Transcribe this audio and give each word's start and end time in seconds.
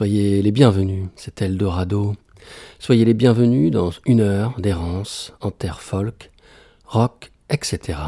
Soyez 0.00 0.40
les 0.40 0.50
bienvenus, 0.50 1.08
c'est 1.14 1.42
Eldorado. 1.42 2.14
Soyez 2.78 3.04
les 3.04 3.12
bienvenus 3.12 3.70
dans 3.70 3.90
une 4.06 4.22
heure 4.22 4.58
d'errance 4.58 5.34
en 5.42 5.50
terre 5.50 5.82
folk, 5.82 6.30
rock, 6.86 7.30
etc. 7.50 7.98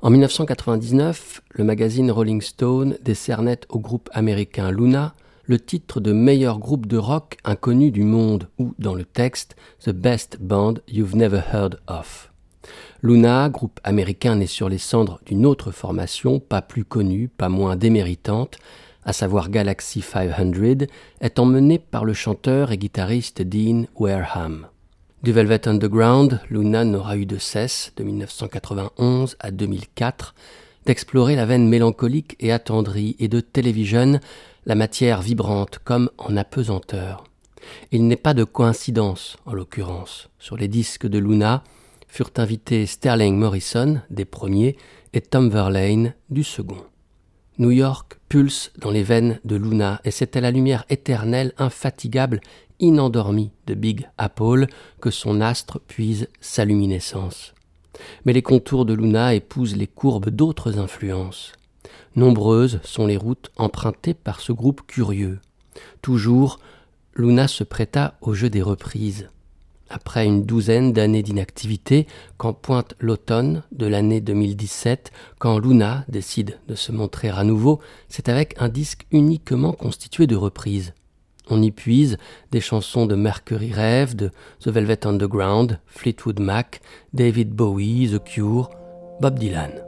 En 0.00 0.08
1999, 0.08 1.42
le 1.50 1.62
magazine 1.62 2.10
Rolling 2.10 2.40
Stone 2.40 2.96
décernait 3.02 3.60
au 3.68 3.80
groupe 3.80 4.08
américain 4.14 4.70
Luna 4.70 5.12
le 5.44 5.60
titre 5.60 6.00
de 6.00 6.12
meilleur 6.12 6.58
groupe 6.58 6.86
de 6.86 6.96
rock 6.96 7.36
inconnu 7.44 7.90
du 7.90 8.02
monde 8.02 8.48
ou, 8.58 8.72
dans 8.78 8.94
le 8.94 9.04
texte, 9.04 9.56
The 9.84 9.90
Best 9.90 10.38
Band 10.40 10.76
You've 10.88 11.16
Never 11.16 11.42
Heard 11.52 11.80
of. 11.86 12.32
Luna, 13.02 13.50
groupe 13.50 13.78
américain 13.84 14.36
né 14.36 14.46
sur 14.46 14.70
les 14.70 14.78
cendres 14.78 15.20
d'une 15.26 15.44
autre 15.44 15.70
formation, 15.70 16.40
pas 16.40 16.62
plus 16.62 16.86
connue, 16.86 17.28
pas 17.28 17.50
moins 17.50 17.76
déméritante, 17.76 18.56
à 19.04 19.12
savoir 19.12 19.50
Galaxy 19.50 20.00
500, 20.00 20.86
est 21.20 21.38
emmené 21.38 21.78
par 21.78 22.04
le 22.04 22.12
chanteur 22.12 22.72
et 22.72 22.78
guitariste 22.78 23.42
Dean 23.42 23.84
Wareham. 23.96 24.68
Du 25.22 25.32
Velvet 25.32 25.68
Underground, 25.68 26.40
Luna 26.50 26.84
n'aura 26.84 27.16
eu 27.16 27.24
de 27.24 27.38
cesse, 27.38 27.92
de 27.96 28.04
1991 28.04 29.36
à 29.40 29.50
2004, 29.50 30.34
d'explorer 30.84 31.34
la 31.34 31.46
veine 31.46 31.68
mélancolique 31.68 32.36
et 32.40 32.52
attendrie 32.52 33.16
et 33.18 33.28
de 33.28 33.40
télévision 33.40 34.20
la 34.66 34.74
matière 34.74 35.22
vibrante 35.22 35.78
comme 35.84 36.10
en 36.18 36.36
apesanteur. 36.36 37.24
Il 37.90 38.06
n'est 38.06 38.16
pas 38.16 38.34
de 38.34 38.44
coïncidence, 38.44 39.36
en 39.46 39.54
l'occurrence. 39.54 40.28
Sur 40.38 40.56
les 40.56 40.68
disques 40.68 41.06
de 41.06 41.18
Luna 41.18 41.64
furent 42.08 42.32
invités 42.36 42.86
Sterling 42.86 43.36
Morrison, 43.36 44.00
des 44.10 44.24
premiers, 44.24 44.76
et 45.12 45.20
Tom 45.20 45.48
Verlaine, 45.48 46.14
du 46.28 46.44
second. 46.44 46.84
New 47.58 47.70
York 47.70 48.18
pulse 48.28 48.72
dans 48.78 48.90
les 48.90 49.04
veines 49.04 49.38
de 49.44 49.54
Luna, 49.54 50.00
et 50.04 50.10
c'est 50.10 50.36
à 50.36 50.40
la 50.40 50.50
lumière 50.50 50.84
éternelle, 50.90 51.52
infatigable, 51.56 52.40
inendormie 52.80 53.52
de 53.68 53.74
Big 53.74 54.08
Apple 54.18 54.66
que 55.00 55.10
son 55.10 55.40
astre 55.40 55.78
puise 55.80 56.28
sa 56.40 56.64
luminescence. 56.64 57.54
Mais 58.24 58.32
les 58.32 58.42
contours 58.42 58.84
de 58.84 58.92
Luna 58.92 59.34
épousent 59.34 59.76
les 59.76 59.86
courbes 59.86 60.30
d'autres 60.30 60.80
influences. 60.80 61.52
Nombreuses 62.16 62.80
sont 62.82 63.06
les 63.06 63.16
routes 63.16 63.52
empruntées 63.56 64.14
par 64.14 64.40
ce 64.40 64.50
groupe 64.52 64.82
curieux. 64.88 65.38
Toujours, 66.02 66.58
Luna 67.14 67.46
se 67.46 67.62
prêta 67.62 68.16
au 68.20 68.34
jeu 68.34 68.50
des 68.50 68.62
reprises. 68.62 69.28
Après 69.90 70.24
une 70.24 70.44
douzaine 70.44 70.92
d'années 70.92 71.22
d'inactivité, 71.22 72.06
quand 72.36 72.54
pointe 72.54 72.94
l'automne 72.98 73.62
de 73.72 73.86
l'année 73.86 74.20
2017, 74.20 75.12
quand 75.38 75.58
Luna 75.58 76.04
décide 76.08 76.58
de 76.68 76.74
se 76.74 76.90
montrer 76.90 77.28
à 77.28 77.44
nouveau, 77.44 77.80
c'est 78.08 78.28
avec 78.28 78.54
un 78.58 78.68
disque 78.68 79.06
uniquement 79.10 79.72
constitué 79.72 80.26
de 80.26 80.36
reprises. 80.36 80.94
On 81.50 81.60
y 81.60 81.70
puise 81.70 82.16
des 82.52 82.60
chansons 82.60 83.04
de 83.04 83.14
Mercury 83.14 83.72
Rev, 83.72 84.14
de 84.14 84.30
The 84.60 84.68
Velvet 84.68 85.06
Underground, 85.06 85.78
Fleetwood 85.86 86.40
Mac, 86.40 86.80
David 87.12 87.50
Bowie, 87.50 88.10
The 88.10 88.24
Cure, 88.24 88.70
Bob 89.20 89.38
Dylan. 89.38 89.84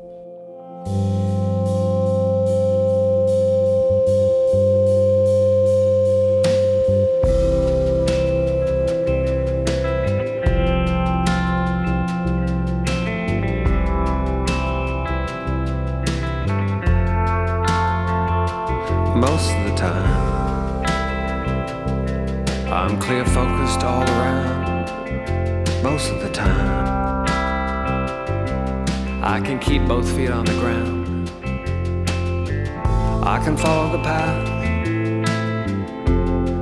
Can 33.46 33.56
follow 33.56 33.96
the 33.96 34.02
path. 34.02 34.48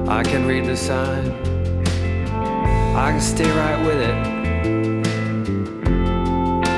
I 0.06 0.22
can 0.22 0.46
read 0.46 0.66
the 0.66 0.76
sign. 0.76 1.30
I 2.94 3.10
can 3.12 3.22
stay 3.22 3.50
right 3.50 3.80
with 3.86 4.00
it. 4.10 4.14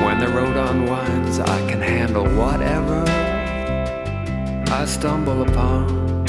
When 0.04 0.20
the 0.20 0.28
road 0.28 0.56
unwinds, 0.56 1.40
I 1.40 1.58
can 1.68 1.80
handle 1.80 2.22
whatever. 2.22 3.02
I 4.70 4.84
stumble 4.86 5.42
upon. 5.42 6.24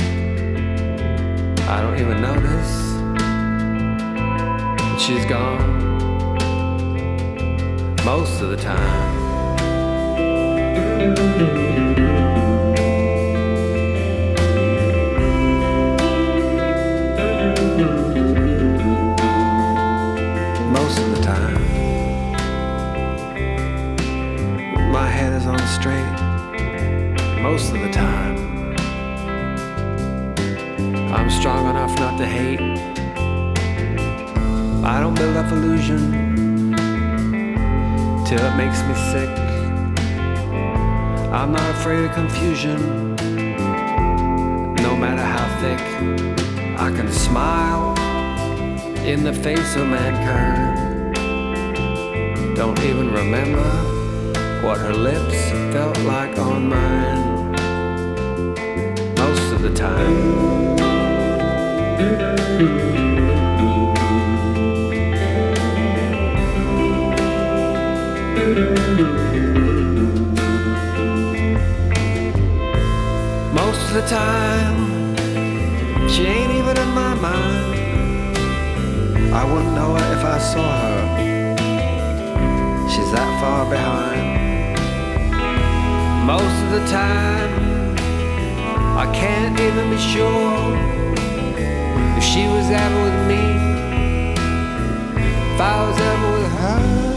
I 1.69 1.79
don't 1.83 1.99
even 1.99 2.19
notice 2.19 2.73
she's 4.99 5.25
gone 5.25 5.77
most 8.03 8.41
of 8.41 8.49
the 8.49 8.57
time. 8.57 9.17
Most 27.57 27.73
of 27.73 27.81
the 27.81 27.90
time. 27.90 28.38
I'm 31.12 31.28
strong 31.28 31.68
enough 31.72 31.97
not 31.97 32.19
to 32.19 32.25
hate. 32.28 32.62
I 34.85 35.00
don't 35.01 35.16
build 35.16 35.35
up 35.35 35.51
illusion 35.51 36.03
till 38.28 38.44
it 38.50 38.56
makes 38.62 38.79
me 38.88 38.94
sick. 39.12 39.31
I'm 41.34 41.51
not 41.51 41.68
afraid 41.78 42.06
of 42.06 42.12
confusion, 42.13 43.16
no 44.85 44.95
matter 45.03 45.25
how 45.35 45.47
thick. 45.62 45.84
I 46.78 46.91
can 46.95 47.12
smile 47.12 47.97
in 49.03 49.24
the 49.24 49.34
face 49.34 49.75
of 49.78 49.88
mankind. 49.88 51.16
Don't 52.56 52.79
even 52.81 53.12
remember 53.12 53.68
what 54.62 54.78
her 54.78 54.94
lips 54.94 55.39
felt 55.74 55.97
like 56.01 56.38
on 56.38 56.69
mine 56.69 57.26
the 59.67 59.73
time. 59.73 60.75
Most 73.53 73.81
of 73.88 73.94
the 73.94 74.06
time, 74.07 75.18
she 76.07 76.24
ain't 76.25 76.51
even 76.53 76.77
in 76.77 76.89
my 76.89 77.13
mind. 77.15 78.38
I 79.33 79.44
wouldn't 79.44 79.74
know 79.75 79.95
her 79.95 80.13
if 80.18 80.24
I 80.24 80.38
saw 80.39 80.69
her. 80.83 81.01
She's 82.89 83.12
that 83.12 83.39
far 83.42 83.69
behind. 83.69 84.77
Most 86.25 86.63
of 86.63 86.71
the 86.71 86.88
time, 86.88 87.67
I 88.99 89.05
can't 89.13 89.59
even 89.59 89.91
be 89.91 89.97
sure 89.99 90.75
if 92.17 92.23
she 92.23 92.47
was 92.47 92.67
ever 92.71 93.03
with 93.03 93.27
me, 93.27 93.44
if 95.53 95.61
I 95.61 95.88
was 95.88 95.99
ever 95.99 96.31
with 96.33 96.51
her. 96.53 97.17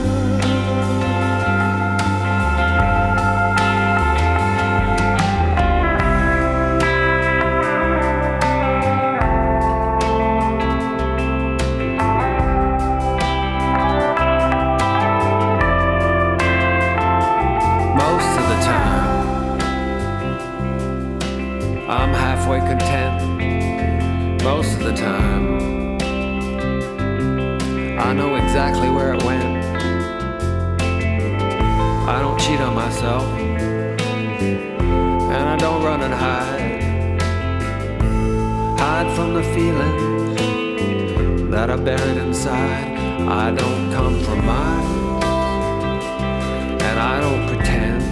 Exactly 28.51 28.91
where 28.91 29.15
it 29.15 29.23
went. 29.23 29.45
I 32.09 32.19
don't 32.21 32.37
cheat 32.41 32.61
on 32.61 32.75
myself, 32.75 33.23
and 35.37 35.49
I 35.55 35.57
don't 35.57 35.85
run 35.85 36.03
and 36.03 36.13
hide. 36.13 37.23
Hide 38.81 39.09
from 39.15 39.35
the 39.35 39.45
feelings 39.55 40.41
that 41.53 41.71
are 41.71 41.79
buried 41.79 42.17
inside. 42.17 42.99
I 43.29 43.53
don't 43.53 43.93
compromise, 43.93 45.23
and 46.89 46.99
I 46.99 47.21
don't 47.21 47.47
pretend, 47.47 48.03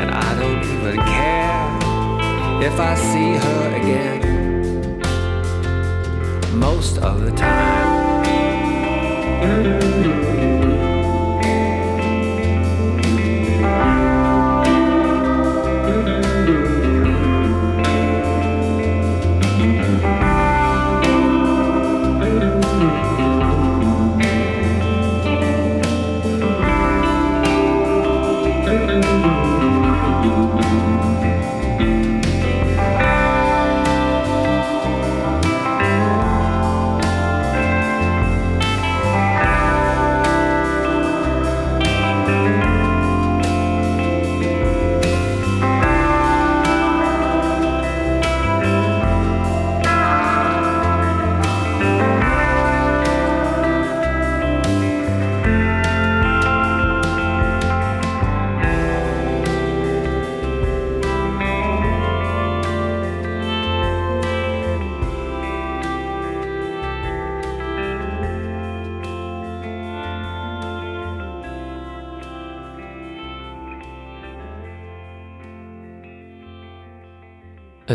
and 0.00 0.10
I 0.10 0.34
don't 0.40 0.64
even 0.74 0.96
care 1.14 1.78
if 2.68 2.80
I 2.80 2.96
see 2.96 3.34
her 3.34 3.76
again. 3.80 4.98
Most 6.58 6.98
of 6.98 7.20
the 7.24 7.30
time. 7.30 7.53
Thank 9.44 10.06
you. 10.06 10.23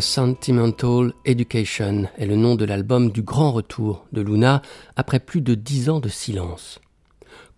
Sentimental 0.02 1.14
Education 1.26 2.06
est 2.18 2.26
le 2.26 2.36
nom 2.36 2.56
de 2.56 2.66
l'album 2.66 3.12
du 3.12 3.22
grand 3.22 3.52
retour 3.52 4.06
de 4.12 4.22
Luna 4.22 4.62
après 4.96 5.20
plus 5.20 5.42
de 5.42 5.56
dix 5.56 5.90
ans 5.90 6.00
de 6.00 6.10
silence. 6.10 6.80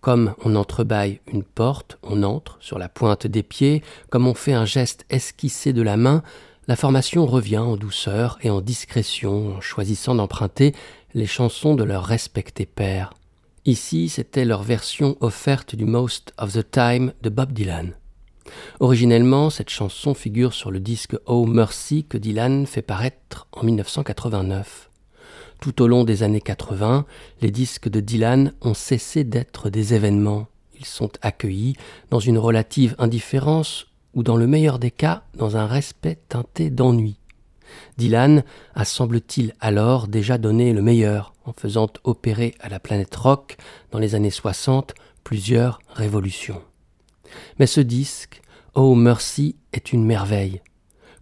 Comme 0.00 0.34
on 0.44 0.56
entrebâille 0.56 1.20
une 1.26 1.44
porte, 1.44 1.98
on 2.02 2.22
entre 2.22 2.56
sur 2.60 2.78
la 2.78 2.88
pointe 2.88 3.26
des 3.26 3.42
pieds, 3.42 3.82
comme 4.10 4.26
on 4.26 4.34
fait 4.34 4.52
un 4.52 4.64
geste 4.64 5.04
esquissé 5.10 5.72
de 5.72 5.82
la 5.82 5.96
main, 5.96 6.22
la 6.68 6.76
formation 6.76 7.26
revient 7.26 7.58
en 7.58 7.76
douceur 7.76 8.38
et 8.42 8.50
en 8.50 8.60
discrétion 8.60 9.56
en 9.56 9.60
choisissant 9.60 10.14
d'emprunter 10.14 10.74
les 11.14 11.26
chansons 11.26 11.74
de 11.74 11.84
leur 11.84 12.04
respecté 12.04 12.66
père. 12.66 13.14
Ici, 13.64 14.08
c'était 14.08 14.44
leur 14.44 14.62
version 14.62 15.16
offerte 15.20 15.76
du 15.76 15.84
Most 15.84 16.32
of 16.38 16.52
the 16.52 16.68
Time 16.70 17.12
de 17.22 17.30
Bob 17.30 17.52
Dylan. 17.52 17.94
Originellement, 18.80 19.50
cette 19.50 19.70
chanson 19.70 20.14
figure 20.14 20.52
sur 20.52 20.70
le 20.70 20.80
disque 20.80 21.16
Oh 21.26 21.46
Mercy 21.46 22.04
que 22.04 22.18
Dylan 22.18 22.66
fait 22.66 22.82
paraître 22.82 23.46
en 23.52 23.64
1989. 23.64 24.90
Tout 25.60 25.80
au 25.80 25.86
long 25.86 26.04
des 26.04 26.22
années 26.22 26.40
80, 26.40 27.06
les 27.40 27.50
disques 27.50 27.88
de 27.88 28.00
Dylan 28.00 28.52
ont 28.62 28.74
cessé 28.74 29.22
d'être 29.22 29.70
des 29.70 29.94
événements. 29.94 30.48
Ils 30.78 30.86
sont 30.86 31.10
accueillis 31.22 31.76
dans 32.10 32.18
une 32.18 32.38
relative 32.38 32.96
indifférence 32.98 33.86
ou 34.14 34.22
dans 34.22 34.36
le 34.36 34.46
meilleur 34.46 34.78
des 34.78 34.90
cas 34.90 35.22
dans 35.34 35.56
un 35.56 35.66
respect 35.66 36.18
teinté 36.28 36.70
d'ennui. 36.70 37.16
Dylan 37.96 38.42
a 38.74 38.84
semble-t-il 38.84 39.54
alors 39.60 40.08
déjà 40.08 40.36
donné 40.36 40.72
le 40.72 40.82
meilleur 40.82 41.32
en 41.44 41.52
faisant 41.52 41.88
opérer 42.04 42.54
à 42.60 42.68
la 42.68 42.80
planète 42.80 43.14
rock 43.14 43.56
dans 43.90 43.98
les 43.98 44.14
années 44.14 44.30
60 44.30 44.94
plusieurs 45.24 45.78
révolutions. 45.88 46.62
Mais 47.58 47.66
ce 47.66 47.80
disque, 47.80 48.41
Oh 48.74 48.94
Mercy, 48.94 49.56
est 49.74 49.92
une 49.92 50.06
merveille. 50.06 50.62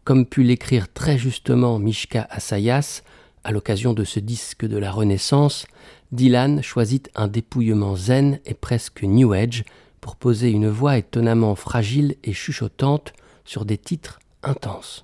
Comme 0.04 0.24
put 0.24 0.44
l'écrire 0.44 0.86
très 0.92 1.18
justement 1.18 1.80
Mishka 1.80 2.28
Asayas, 2.30 3.02
à 3.42 3.50
l'occasion 3.50 3.92
de 3.92 4.04
ce 4.04 4.20
disque 4.20 4.64
de 4.64 4.78
la 4.78 4.92
Renaissance, 4.92 5.66
Dylan 6.12 6.62
choisit 6.62 7.10
un 7.16 7.26
dépouillement 7.26 7.96
zen 7.96 8.38
et 8.46 8.54
presque 8.54 9.02
New 9.02 9.32
Age 9.32 9.64
pour 10.00 10.14
poser 10.14 10.48
une 10.50 10.68
voix 10.68 10.96
étonnamment 10.96 11.56
fragile 11.56 12.14
et 12.22 12.32
chuchotante 12.32 13.14
sur 13.44 13.64
des 13.64 13.78
titres 13.78 14.20
intenses. 14.44 15.02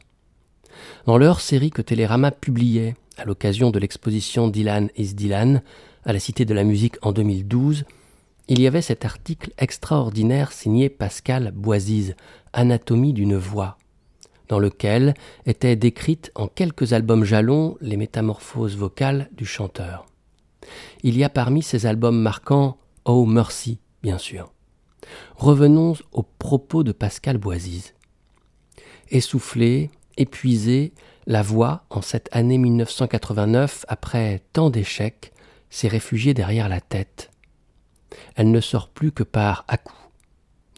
Dans 1.07 1.19
leur 1.19 1.41
série 1.41 1.71
que 1.71 1.83
Télérama 1.83 2.31
publiait 2.31 2.95
à 3.19 3.25
l'occasion 3.25 3.73
de 3.73 3.81
l'exposition 3.81 4.47
Dylan 4.47 4.89
is 4.97 5.15
Dylan 5.15 5.63
à 6.05 6.13
la 6.13 6.21
Cité 6.21 6.45
de 6.45 6.55
la 6.55 6.63
Musique 6.63 6.95
en 7.03 7.11
2012, 7.11 7.87
il 8.49 8.61
y 8.61 8.67
avait 8.67 8.83
cet 8.83 9.05
article 9.05 9.53
extraordinaire 9.59 10.53
signé 10.53 10.89
Pascal 10.89 11.53
Boisise, 11.55 12.15
Anatomie 12.53 13.13
d'une 13.13 13.37
voix, 13.37 13.77
dans 14.49 14.61
lequel 14.61 15.15
étaient 15.47 15.75
décrites 15.75 16.31
en 16.37 16.47
quelques 16.47 16.93
albums 16.93 17.25
jalons 17.25 17.77
les 17.81 17.97
métamorphoses 17.97 18.77
vocales 18.77 19.29
du 19.33 19.47
chanteur. 19.47 20.07
Il 21.03 21.17
y 21.17 21.25
a 21.25 21.29
parmi 21.29 21.63
ces 21.63 21.87
albums 21.87 22.21
marquants 22.21 22.79
Oh 23.05 23.27
Mercy, 23.27 23.79
bien 24.03 24.19
sûr. 24.19 24.53
Revenons 25.37 25.95
aux 26.13 26.23
propos 26.23 26.85
de 26.85 26.93
Pascal 26.93 27.39
Boisise. 27.39 27.95
Essoufflée, 29.11 29.91
épuisée, 30.17 30.93
la 31.27 31.43
voix, 31.43 31.85
en 31.91 32.03
cette 32.03 32.29
année 32.31 32.59
1989, 32.59 33.85
après 33.89 34.43
tant 34.53 34.71
d'échecs, 34.71 35.33
s'est 35.69 35.89
réfugiée 35.89 36.35
derrière 36.35 36.69
la 36.69 36.81
tête 36.81 37.31
elle 38.35 38.51
ne 38.51 38.61
sort 38.61 38.89
plus 38.89 39.13
que 39.13 39.23
par 39.23 39.65
à-coups, 39.69 39.99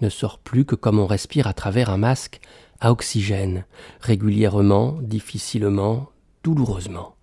ne 0.01 0.09
sort 0.09 0.39
plus 0.39 0.65
que 0.65 0.75
comme 0.75 0.99
on 0.99 1.07
respire 1.07 1.47
à 1.47 1.53
travers 1.53 1.91
un 1.91 1.97
masque 1.99 2.41
à 2.81 2.93
oxygène, 2.93 3.65
régulièrement, 4.01 4.99
difficilement, 5.03 6.11
douloureusement. 6.45 7.17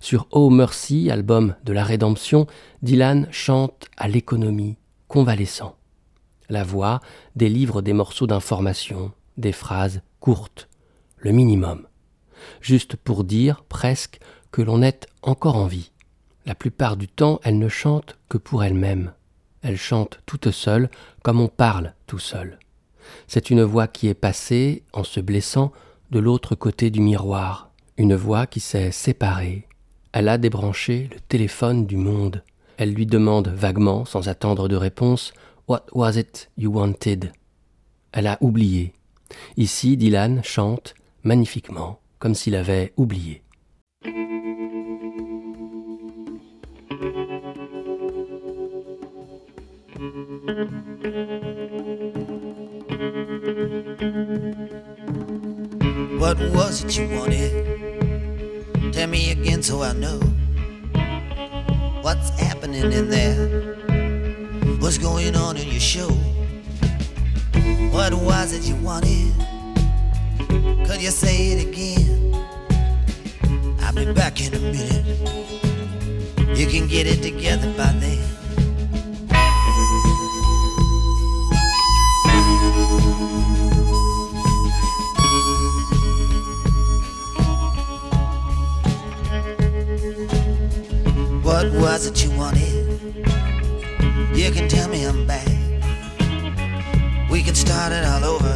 Sur 0.00 0.26
Oh 0.30 0.50
Mercy, 0.50 1.10
album 1.10 1.54
de 1.64 1.72
la 1.72 1.84
rédemption, 1.84 2.46
Dylan 2.82 3.28
chante 3.30 3.88
à 3.96 4.08
l'économie, 4.08 4.76
convalescent. 5.08 5.76
La 6.48 6.64
voix 6.64 7.00
délivre 7.36 7.82
des 7.82 7.92
morceaux 7.92 8.26
d'information, 8.26 9.12
des 9.36 9.52
phrases 9.52 10.02
courtes, 10.20 10.68
le 11.18 11.32
minimum, 11.32 11.86
juste 12.60 12.96
pour 12.96 13.24
dire 13.24 13.64
presque 13.64 14.20
que 14.50 14.62
l'on 14.62 14.82
est 14.82 15.06
encore 15.22 15.56
en 15.56 15.66
vie. 15.66 15.92
La 16.48 16.54
plupart 16.54 16.96
du 16.96 17.08
temps, 17.08 17.40
elle 17.44 17.58
ne 17.58 17.68
chante 17.68 18.16
que 18.30 18.38
pour 18.38 18.64
elle-même. 18.64 19.12
Elle 19.60 19.76
chante 19.76 20.20
toute 20.24 20.50
seule, 20.50 20.88
comme 21.22 21.40
on 21.40 21.48
parle 21.48 21.92
tout 22.06 22.18
seul. 22.18 22.58
C'est 23.26 23.50
une 23.50 23.62
voix 23.62 23.86
qui 23.86 24.08
est 24.08 24.14
passée, 24.14 24.82
en 24.94 25.04
se 25.04 25.20
blessant, 25.20 25.72
de 26.10 26.18
l'autre 26.18 26.54
côté 26.54 26.88
du 26.88 27.00
miroir, 27.00 27.70
une 27.98 28.14
voix 28.14 28.46
qui 28.46 28.60
s'est 28.60 28.92
séparée. 28.92 29.68
Elle 30.12 30.26
a 30.30 30.38
débranché 30.38 31.10
le 31.12 31.20
téléphone 31.20 31.84
du 31.84 31.98
monde. 31.98 32.42
Elle 32.78 32.94
lui 32.94 33.04
demande 33.04 33.48
vaguement, 33.48 34.06
sans 34.06 34.30
attendre 34.30 34.68
de 34.68 34.76
réponse, 34.76 35.34
What 35.68 35.84
was 35.92 36.16
it 36.16 36.50
you 36.56 36.72
wanted? 36.72 37.30
Elle 38.12 38.26
a 38.26 38.38
oublié. 38.40 38.94
Ici, 39.58 39.98
Dylan 39.98 40.42
chante 40.42 40.94
magnifiquement, 41.24 42.00
comme 42.18 42.34
s'il 42.34 42.54
avait 42.54 42.94
oublié. 42.96 43.42
What 50.48 50.56
was 56.54 56.84
it 56.84 56.96
you 56.96 57.06
wanted? 57.14 57.52
Tell 58.94 59.08
me 59.08 59.30
again 59.32 59.62
so 59.62 59.82
I 59.82 59.92
know 59.92 60.18
what's 62.00 62.30
happening 62.40 62.90
in 62.92 63.10
there. 63.10 63.76
What's 64.80 64.96
going 64.96 65.36
on 65.36 65.58
in 65.58 65.68
your 65.68 65.80
show? 65.80 66.08
What 67.92 68.14
was 68.14 68.54
it 68.54 68.62
you 68.62 68.76
wanted? 68.76 69.34
Could 70.86 71.02
you 71.02 71.10
say 71.10 71.48
it 71.48 71.68
again? 71.68 72.34
I'll 73.82 73.92
be 73.94 74.10
back 74.14 74.40
in 74.40 74.54
a 74.54 74.58
minute. 74.60 75.04
You 76.58 76.66
can 76.68 76.88
get 76.88 77.06
it 77.06 77.20
together 77.22 77.70
by 77.76 77.92
then. 78.00 78.37
What 91.48 91.72
was 91.72 92.06
it 92.06 92.22
you 92.22 92.30
wanted? 92.36 92.74
You 94.36 94.50
can 94.50 94.68
tell 94.68 94.86
me 94.86 95.04
I'm 95.04 95.26
back. 95.26 95.48
We 97.30 97.42
can 97.42 97.54
start 97.54 97.90
it 97.90 98.04
all 98.04 98.22
over. 98.22 98.54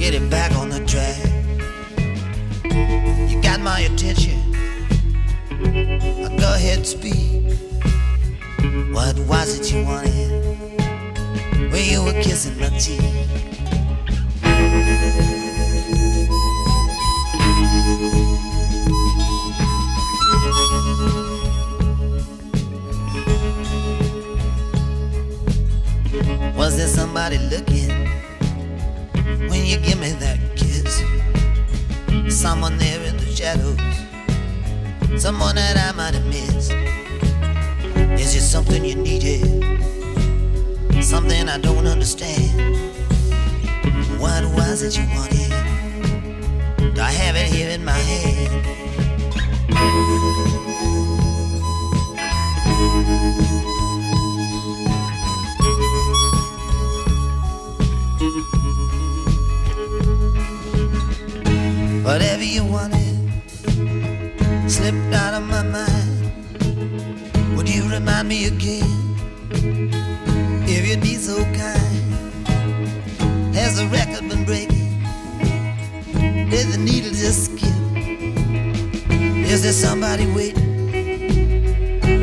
Get 0.00 0.14
it 0.14 0.28
back 0.28 0.50
on 0.56 0.68
the 0.68 0.84
track. 0.84 1.16
You 3.30 3.40
got 3.40 3.60
my 3.60 3.78
attention. 3.82 4.52
Go 6.38 6.54
ahead, 6.54 6.84
speak. 6.84 7.44
What 8.92 9.16
was 9.20 9.60
it 9.60 9.72
you 9.72 9.84
wanted 9.84 11.70
when 11.70 11.84
you 11.88 12.02
were 12.02 12.20
kissing 12.20 12.58
my 12.58 12.68
cheek? 12.80 13.17
Looking 27.36 27.90
when 29.48 29.66
you 29.66 29.78
give 29.78 30.00
me 30.00 30.12
that 30.12 30.38
kiss? 30.56 31.02
Someone 32.34 32.78
there 32.78 33.02
in 33.04 33.16
the 33.16 33.26
shadows, 33.26 33.78
someone 35.20 35.56
that 35.56 35.76
I 35.76 35.92
might 35.96 36.14
have 36.14 36.24
missed. 36.26 36.72
Is 38.20 38.34
it 38.34 38.40
something 38.40 38.84
you 38.84 38.94
needed? 38.94 39.42
Something 41.04 41.48
I 41.48 41.58
don't 41.58 41.86
understand. 41.86 42.76
What 44.18 44.44
was 44.54 44.82
it 44.82 44.96
you 44.98 45.06
wanted? 45.14 45.50
Do 46.94 47.00
I 47.02 47.10
have 47.10 47.36
it 47.36 47.52
here 47.52 47.70
in 47.70 47.84
my 47.84 47.92
head? 47.92 48.48
Slipped 64.88 65.14
out 65.14 65.34
of 65.34 65.42
my 65.46 65.62
mind. 65.62 66.32
Would 67.56 67.68
you 67.68 67.86
remind 67.90 68.28
me 68.28 68.46
again? 68.46 69.16
If 70.66 70.88
you'd 70.88 71.02
be 71.02 71.14
so 71.16 71.44
kind. 71.44 72.46
Has 73.54 73.76
the 73.76 73.86
record 73.88 74.28
been 74.30 74.44
breaking? 74.44 75.02
Did 76.48 76.68
the 76.68 76.78
needle 76.78 77.10
just 77.10 77.44
skip? 77.46 77.68
Is 79.52 79.62
there 79.62 79.72
somebody 79.72 80.26
waiting? 80.32 80.64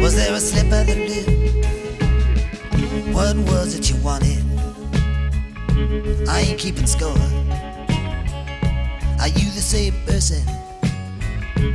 Was 0.02 0.16
there 0.16 0.34
a 0.34 0.40
slip 0.40 0.72
of 0.72 0.88
the 0.88 0.96
lip? 1.10 1.28
What 3.14 3.38
was 3.50 3.76
it 3.76 3.90
you 3.92 3.98
wanted? 4.02 4.44
I 6.28 6.40
ain't 6.48 6.60
keeping 6.60 6.88
score. 6.88 7.22
Are 9.22 9.28
you 9.40 9.52
the 9.52 9.66
same 9.74 9.94
person 10.08 10.65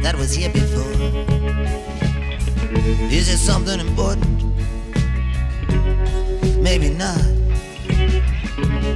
that 0.02 0.14
was 0.16 0.34
here 0.34 0.50
before? 0.50 0.90
Is 3.10 3.28
it 3.28 3.38
something 3.38 3.80
important? 3.80 4.42
Maybe 6.60 6.90
not. 6.90 7.20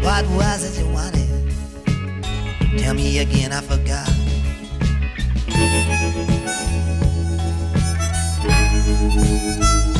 What 0.02 0.26
was 0.30 0.64
it 0.64 0.80
you 0.80 0.88
wanted? 0.92 1.28
Tell 2.78 2.94
me 2.94 3.18
again, 3.18 3.52
I 3.52 3.60
forgot. 3.60 4.08
Whatever 9.14 9.93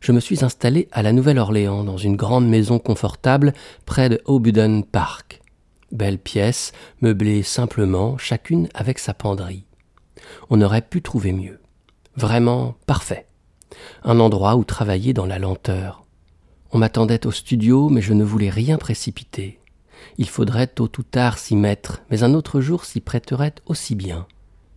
je 0.00 0.12
me 0.12 0.20
suis 0.20 0.44
installé 0.44 0.88
à 0.92 1.02
la 1.02 1.12
Nouvelle-Orléans 1.12 1.84
dans 1.84 1.98
une 1.98 2.16
grande 2.16 2.48
maison 2.48 2.78
confortable 2.78 3.52
près 3.84 4.08
de 4.08 4.22
Aubuden 4.24 4.82
Park. 4.82 5.40
Belle 5.92 6.18
pièce, 6.18 6.72
meublée 7.02 7.42
simplement, 7.42 8.16
chacune 8.16 8.68
avec 8.72 8.98
sa 8.98 9.12
penderie. 9.12 9.64
On 10.48 10.62
aurait 10.62 10.82
pu 10.82 11.02
trouver 11.02 11.32
mieux. 11.32 11.60
Vraiment 12.16 12.76
parfait. 12.86 13.26
Un 14.04 14.20
endroit 14.20 14.56
où 14.56 14.64
travailler 14.64 15.12
dans 15.12 15.26
la 15.26 15.38
lenteur. 15.38 16.04
On 16.72 16.78
m'attendait 16.78 17.26
au 17.26 17.30
studio, 17.30 17.90
mais 17.90 18.00
je 18.00 18.14
ne 18.14 18.24
voulais 18.24 18.50
rien 18.50 18.78
précipiter. 18.78 19.58
Il 20.16 20.28
faudrait 20.28 20.66
tôt 20.66 20.90
ou 20.98 21.02
tard 21.02 21.36
s'y 21.36 21.56
mettre, 21.56 22.00
mais 22.10 22.22
un 22.22 22.32
autre 22.32 22.60
jour 22.60 22.86
s'y 22.86 23.00
prêterait 23.00 23.54
aussi 23.66 23.94
bien. 23.94 24.26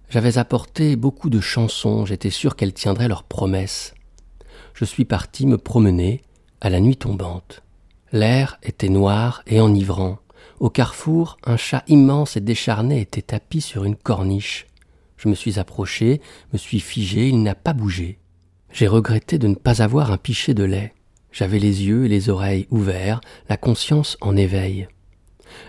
J'avais 0.09 0.37
apporté 0.37 0.97
beaucoup 0.97 1.29
de 1.29 1.39
chansons, 1.39 2.05
j'étais 2.05 2.29
sûr 2.29 2.57
qu'elles 2.57 2.73
tiendraient 2.73 3.07
leurs 3.07 3.23
promesses. 3.23 3.93
Je 4.73 4.85
suis 4.85 5.05
parti 5.05 5.45
me 5.45 5.57
promener 5.57 6.21
à 6.59 6.69
la 6.69 6.79
nuit 6.79 6.97
tombante. 6.97 7.63
L'air 8.11 8.59
était 8.63 8.89
noir 8.89 9.43
et 9.47 9.61
enivrant. 9.61 10.19
Au 10.59 10.69
carrefour, 10.69 11.37
un 11.45 11.57
chat 11.57 11.83
immense 11.87 12.37
et 12.37 12.41
décharné 12.41 13.01
était 13.01 13.21
tapis 13.21 13.61
sur 13.61 13.83
une 13.83 13.95
corniche. 13.95 14.67
Je 15.17 15.29
me 15.29 15.35
suis 15.35 15.59
approché, 15.59 16.21
me 16.53 16.57
suis 16.57 16.79
figé, 16.79 17.29
il 17.29 17.41
n'a 17.43 17.55
pas 17.55 17.73
bougé. 17.73 18.19
J'ai 18.71 18.87
regretté 18.87 19.37
de 19.37 19.47
ne 19.47 19.55
pas 19.55 19.81
avoir 19.81 20.11
un 20.11 20.17
pichet 20.17 20.53
de 20.53 20.63
lait. 20.63 20.93
J'avais 21.31 21.59
les 21.59 21.83
yeux 21.83 22.05
et 22.05 22.09
les 22.09 22.29
oreilles 22.29 22.67
ouverts, 22.69 23.21
la 23.49 23.57
conscience 23.57 24.17
en 24.21 24.35
éveil. 24.35 24.87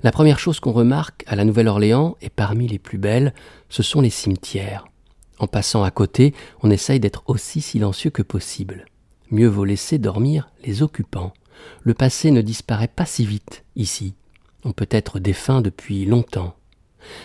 La 0.03 0.13
première 0.13 0.39
chose 0.39 0.61
qu'on 0.61 0.73
remarque 0.73 1.25
à 1.27 1.37
la 1.37 1.45
Nouvelle-Orléans, 1.45 2.17
et 2.21 2.31
parmi 2.31 2.69
les 2.69 2.79
plus 2.79 2.99
belles, 2.99 3.35
ce 3.69 3.83
sont 3.83 4.01
les 4.01 4.11
cimetières. 4.11 4.87
En 5.39 5.47
passant 5.47 5.83
à 5.83 5.91
côté, 5.91 6.35
on 6.63 6.71
essaye 6.71 7.01
d'être 7.01 7.25
aussi 7.27 7.61
silencieux 7.61 8.11
que 8.11 8.23
possible. 8.23 8.87
Mieux 9.33 9.49
vaut 9.49 9.65
laisser 9.65 9.97
dormir 9.97 10.51
les 10.63 10.83
occupants. 10.83 11.33
Le 11.85 11.95
passé 11.95 12.31
ne 12.31 12.43
disparaît 12.43 12.87
pas 12.87 13.07
si 13.07 13.25
vite 13.25 13.65
ici. 13.77 14.15
On 14.63 14.73
peut 14.73 14.89
être 14.91 15.19
défunt 15.19 15.63
depuis 15.63 16.05
longtemps. 16.05 16.55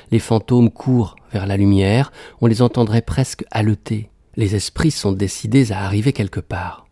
Les 0.10 0.20
fantômes 0.20 0.72
courent 0.72 1.18
vers 1.34 1.46
la 1.46 1.58
lumière, 1.58 2.14
on 2.40 2.48
les 2.48 2.62
entendrait 2.62 3.02
presque 3.02 3.44
haleter. 3.52 4.10
Les 4.38 4.56
esprits 4.56 4.92
sont 4.92 5.12
décidés 5.12 5.74
à 5.74 5.84
arriver 5.84 6.14
quelque 6.14 6.40
part. 6.40 6.88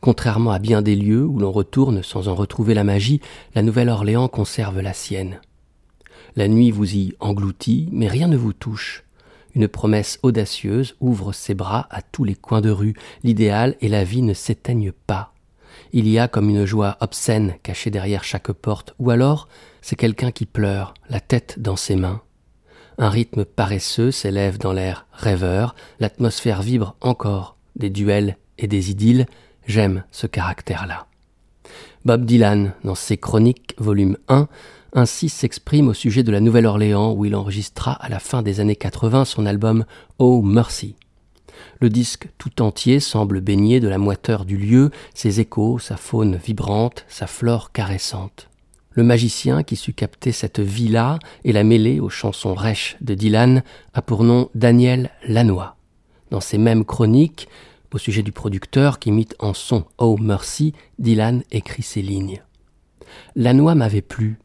Contrairement 0.00 0.52
à 0.52 0.60
bien 0.60 0.82
des 0.82 0.94
lieux 0.94 1.24
où 1.24 1.40
l'on 1.40 1.50
retourne 1.50 2.04
sans 2.04 2.28
en 2.28 2.36
retrouver 2.36 2.74
la 2.74 2.84
magie, 2.84 3.20
la 3.56 3.62
Nouvelle-Orléans 3.62 4.28
conserve 4.28 4.80
la 4.80 4.92
sienne. 4.92 5.40
La 6.36 6.46
nuit 6.46 6.70
vous 6.70 6.94
y 6.94 7.14
engloutit, 7.18 7.88
mais 7.90 8.06
rien 8.06 8.28
ne 8.28 8.36
vous 8.36 8.52
touche. 8.52 9.02
Une 9.54 9.68
promesse 9.68 10.18
audacieuse 10.22 10.96
ouvre 11.00 11.32
ses 11.32 11.54
bras 11.54 11.86
à 11.90 12.02
tous 12.02 12.24
les 12.24 12.34
coins 12.34 12.60
de 12.60 12.70
rue. 12.70 12.94
L'idéal 13.22 13.76
et 13.80 13.88
la 13.88 14.04
vie 14.04 14.22
ne 14.22 14.34
s'éteignent 14.34 14.92
pas. 15.06 15.32
Il 15.92 16.08
y 16.08 16.18
a 16.18 16.28
comme 16.28 16.50
une 16.50 16.64
joie 16.64 16.96
obscène 17.00 17.54
cachée 17.62 17.90
derrière 17.90 18.24
chaque 18.24 18.52
porte, 18.52 18.94
ou 18.98 19.10
alors 19.10 19.48
c'est 19.80 19.96
quelqu'un 19.96 20.32
qui 20.32 20.46
pleure, 20.46 20.94
la 21.08 21.20
tête 21.20 21.58
dans 21.58 21.76
ses 21.76 21.96
mains. 21.96 22.22
Un 22.98 23.08
rythme 23.08 23.44
paresseux 23.44 24.10
s'élève 24.10 24.58
dans 24.58 24.72
l'air 24.72 25.06
rêveur, 25.12 25.74
l'atmosphère 26.00 26.62
vibre 26.62 26.96
encore 27.00 27.56
des 27.76 27.90
duels 27.90 28.36
et 28.58 28.66
des 28.66 28.90
idylles, 28.90 29.26
j'aime 29.66 30.04
ce 30.10 30.26
caractère-là. 30.26 31.06
Bob 32.04 32.24
Dylan, 32.24 32.74
dans 32.84 32.94
ses 32.94 33.16
Chroniques, 33.16 33.74
volume 33.78 34.16
1, 34.28 34.48
ainsi 34.94 35.28
s'exprime 35.28 35.88
au 35.88 35.94
sujet 35.94 36.22
de 36.22 36.30
la 36.30 36.40
Nouvelle-Orléans 36.40 37.12
où 37.12 37.24
il 37.24 37.34
enregistra 37.34 37.92
à 37.92 38.08
la 38.08 38.20
fin 38.20 38.42
des 38.42 38.60
années 38.60 38.76
80 38.76 39.24
son 39.24 39.44
album 39.44 39.84
Oh 40.18 40.40
Mercy. 40.40 40.94
Le 41.80 41.90
disque 41.90 42.28
tout 42.38 42.62
entier 42.62 43.00
semble 43.00 43.40
baigner 43.40 43.80
de 43.80 43.88
la 43.88 43.98
moiteur 43.98 44.44
du 44.44 44.56
lieu, 44.56 44.90
ses 45.12 45.40
échos, 45.40 45.78
sa 45.78 45.96
faune 45.96 46.36
vibrante, 46.36 47.04
sa 47.08 47.26
flore 47.26 47.72
caressante. 47.72 48.48
Le 48.90 49.02
magicien 49.02 49.64
qui 49.64 49.74
sut 49.74 49.92
capter 49.92 50.30
cette 50.30 50.60
vie-là 50.60 51.18
et 51.42 51.52
la 51.52 51.64
mêler 51.64 51.98
aux 51.98 52.08
chansons 52.08 52.54
rêches 52.54 52.96
de 53.00 53.14
Dylan 53.14 53.64
a 53.92 54.02
pour 54.02 54.22
nom 54.22 54.48
Daniel 54.54 55.10
Lanois. 55.26 55.76
Dans 56.30 56.40
ces 56.40 56.58
mêmes 56.58 56.84
chroniques, 56.84 57.48
au 57.92 57.98
sujet 57.98 58.22
du 58.22 58.32
producteur 58.32 58.98
qui 58.98 59.10
mit 59.12 59.28
en 59.38 59.54
son 59.54 59.84
Oh 59.98 60.16
Mercy, 60.16 60.72
Dylan 60.98 61.42
écrit 61.50 61.82
ces 61.82 62.02
lignes. 62.02 62.42
Lanois 63.36 63.74
m'avait 63.74 64.02
plu, 64.02 64.38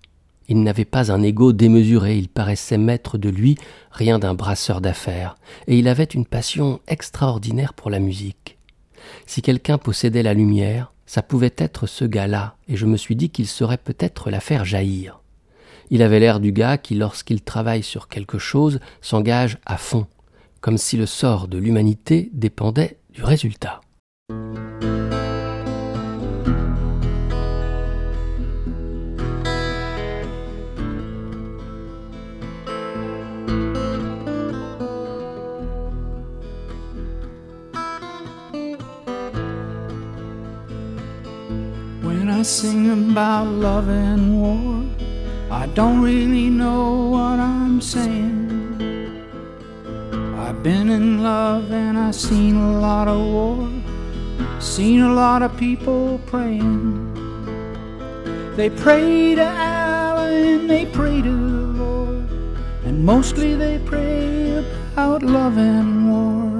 il 0.50 0.63
n'avait 0.63 0.84
pas 0.84 1.12
un 1.12 1.22
ego 1.22 1.53
démesuré, 1.53 2.18
il 2.18 2.27
paraissait 2.27 2.79
maître 2.79 3.20
de 3.20 3.29
lui, 3.29 3.56
rien 3.91 4.18
d'un 4.18 4.34
brasseur 4.34 4.82
d'affaires, 4.82 5.38
et 5.68 5.77
il 5.77 5.88
avait 5.88 6.03
une 6.03 6.25
passion 6.25 6.82
extraordinaire 6.88 7.75
pour 7.75 7.91
la 7.91 8.00
musique. 8.00 8.58
Si 9.27 9.44
quelqu'un 9.44 9.77
possédait 9.77 10.24
la 10.24 10.33
lumière, 10.33 10.92
ça 11.05 11.22
pouvait 11.22 11.53
être 11.57 11.85
ce 11.85 12.03
gars-là, 12.03 12.55
et 12.68 12.75
je 12.75 12.88
me 12.88 12.98
suis 12.98 13.16
dit 13.16 13.29
qu'il 13.29 13.48
saurait 13.48 13.77
peut-être 13.77 14.31
la 14.31 14.40
faire 14.40 14.66
jaillir. 14.66 15.22
Il 15.92 16.01
avait 16.01 16.20
l'air 16.20 16.40
du 16.40 16.51
gars 16.51 16.79
qui, 16.79 16.96
lorsqu'il 16.96 17.42
travaille 17.42 17.83
sur 17.83 18.07
quelque 18.07 18.40
chose, 18.40 18.79
s'engage 19.01 19.59
à 19.68 19.77
fond, 19.77 20.07
comme 20.62 20.77
si 20.79 20.98
le 20.98 21.05
sort 21.05 21.48
de 21.48 21.59
l'humanité 21.59 22.29
dépendait 22.33 22.98
du 23.14 23.24
résultat. 23.24 23.81
I 42.40 42.44
sing 42.44 42.90
about 42.90 43.48
love 43.48 43.90
and 43.90 44.42
war, 44.42 44.86
I 45.52 45.68
don't 45.68 46.02
really 46.02 46.50
know 46.50 47.10
what 47.10 47.38
I'm 47.38 47.82
saying. 47.82 48.80
I've 50.38 50.64
been 50.64 50.90
in 50.90 51.22
love 51.22 51.70
and 51.70 51.98
I've 51.98 52.16
seen 52.16 52.56
a 52.56 52.80
lot 52.80 53.10
of 53.10 53.20
war, 53.20 53.68
seen 54.62 55.02
a 55.02 55.12
lot 55.14 55.42
of 55.42 55.58
people 55.58 56.22
praying. 56.28 57.12
They 58.56 58.70
pray 58.70 59.36
to 59.36 59.46
Allah 59.46 60.32
and 60.32 60.70
they 60.70 60.86
pray 60.86 61.22
to 61.22 61.30
the 61.30 61.84
Lord, 61.84 62.30
and 62.86 63.04
mostly 63.06 63.56
they 63.56 63.80
pray 63.80 64.64
about 64.94 65.24
love 65.24 65.58
and 65.58 66.10
war. 66.10 66.58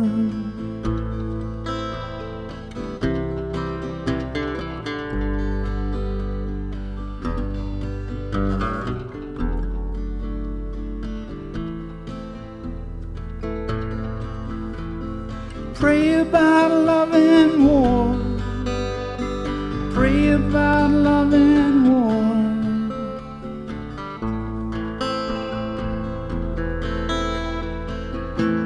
Pray 15.80 16.16
about 16.16 16.72
love 16.72 17.14
and 17.14 17.66
war. 17.66 18.14
Pray 19.94 20.32
about 20.32 20.92
love 20.92 21.34
and 21.34 21.88
war. 21.90 22.28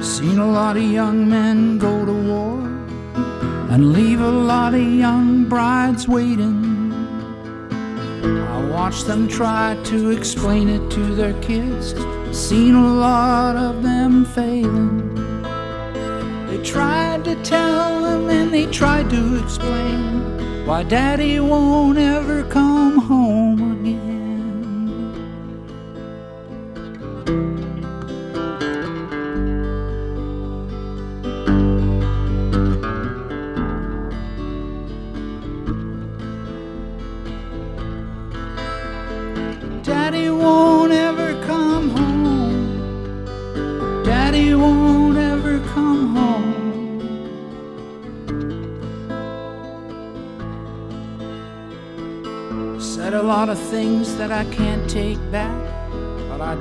Seen 0.01 0.39
a 0.39 0.51
lot 0.51 0.75
of 0.75 0.81
young 0.81 1.29
men 1.29 1.77
go 1.77 2.03
to 2.03 2.11
war 2.11 2.57
and 3.69 3.93
leave 3.93 4.19
a 4.19 4.31
lot 4.31 4.73
of 4.73 4.81
young 4.81 5.45
brides 5.47 6.07
waiting. 6.07 6.91
I 8.23 8.65
watched 8.71 9.05
them 9.05 9.27
try 9.27 9.77
to 9.83 10.09
explain 10.09 10.67
it 10.67 10.89
to 10.89 11.13
their 11.13 11.39
kids. 11.43 11.93
Seen 12.35 12.73
a 12.73 12.87
lot 12.95 13.55
of 13.55 13.83
them 13.83 14.25
failing 14.25 15.12
tried 16.63 17.25
to 17.25 17.35
tell 17.43 18.05
him 18.05 18.29
and 18.29 18.53
they 18.53 18.65
tried 18.67 19.09
to 19.09 19.43
explain 19.43 20.65
why 20.65 20.81
daddy 20.81 21.37
won't 21.39 21.97
ever 21.97 22.43
come 22.45 22.97
home 22.99 23.72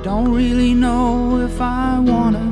don't 0.03 0.33
really 0.33 0.73
know 0.73 1.39
if 1.39 1.61
I 1.61 1.97
wanna. 1.97 2.43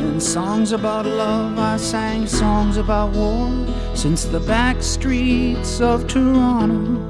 In 0.00 0.18
songs 0.18 0.72
about 0.72 1.06
love, 1.06 1.56
I 1.56 1.76
sang 1.76 2.26
songs 2.26 2.76
about 2.78 3.14
war 3.14 3.48
since 3.94 4.24
the 4.24 4.40
back 4.40 4.82
streets 4.82 5.80
of 5.80 6.08
Toronto. 6.08 7.00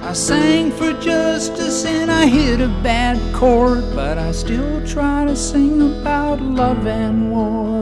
I 0.00 0.12
sang 0.12 0.70
for 0.70 0.92
justice 1.00 1.84
and 1.84 2.08
I 2.08 2.26
hit 2.26 2.60
a 2.60 2.68
bad 2.84 3.18
chord, 3.34 3.82
but 3.96 4.16
I 4.16 4.30
still 4.30 4.86
try 4.86 5.24
to 5.24 5.34
sing 5.34 6.00
about 6.00 6.40
love 6.40 6.86
and 6.86 7.32
war. 7.32 7.75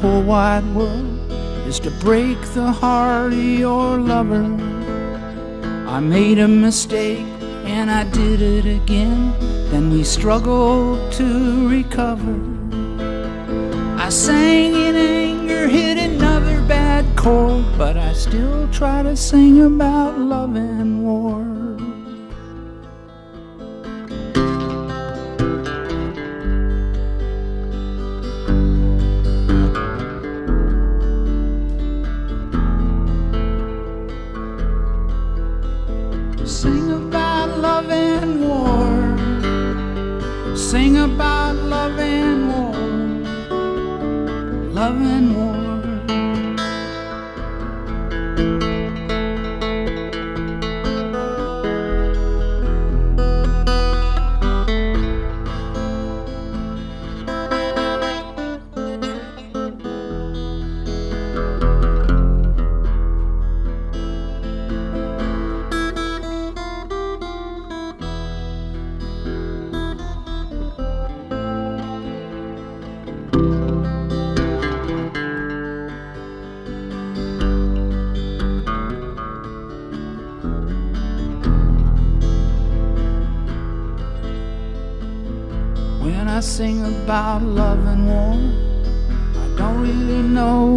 Whole 0.00 0.22
wide 0.22 0.64
world 0.74 1.30
is 1.68 1.78
to 1.78 1.90
break 2.00 2.40
the 2.54 2.72
heart 2.72 3.34
of 3.34 3.44
your 3.44 3.98
lover. 3.98 4.44
I 5.86 6.00
made 6.00 6.38
a 6.38 6.48
mistake 6.48 7.26
and 7.66 7.90
I 7.90 8.04
did 8.04 8.40
it 8.40 8.64
again. 8.64 9.34
Then 9.70 9.90
we 9.90 10.02
struggled 10.02 11.12
to 11.12 11.68
recover. 11.68 12.34
I 13.98 14.08
sang 14.08 14.74
in 14.74 14.96
anger, 14.96 15.68
hit 15.68 15.98
another 15.98 16.62
bad 16.62 17.04
chord, 17.14 17.66
but 17.76 17.98
I 17.98 18.14
still 18.14 18.68
try 18.68 19.02
to 19.02 19.14
sing 19.14 19.60
about 19.60 20.18
love 20.18 20.56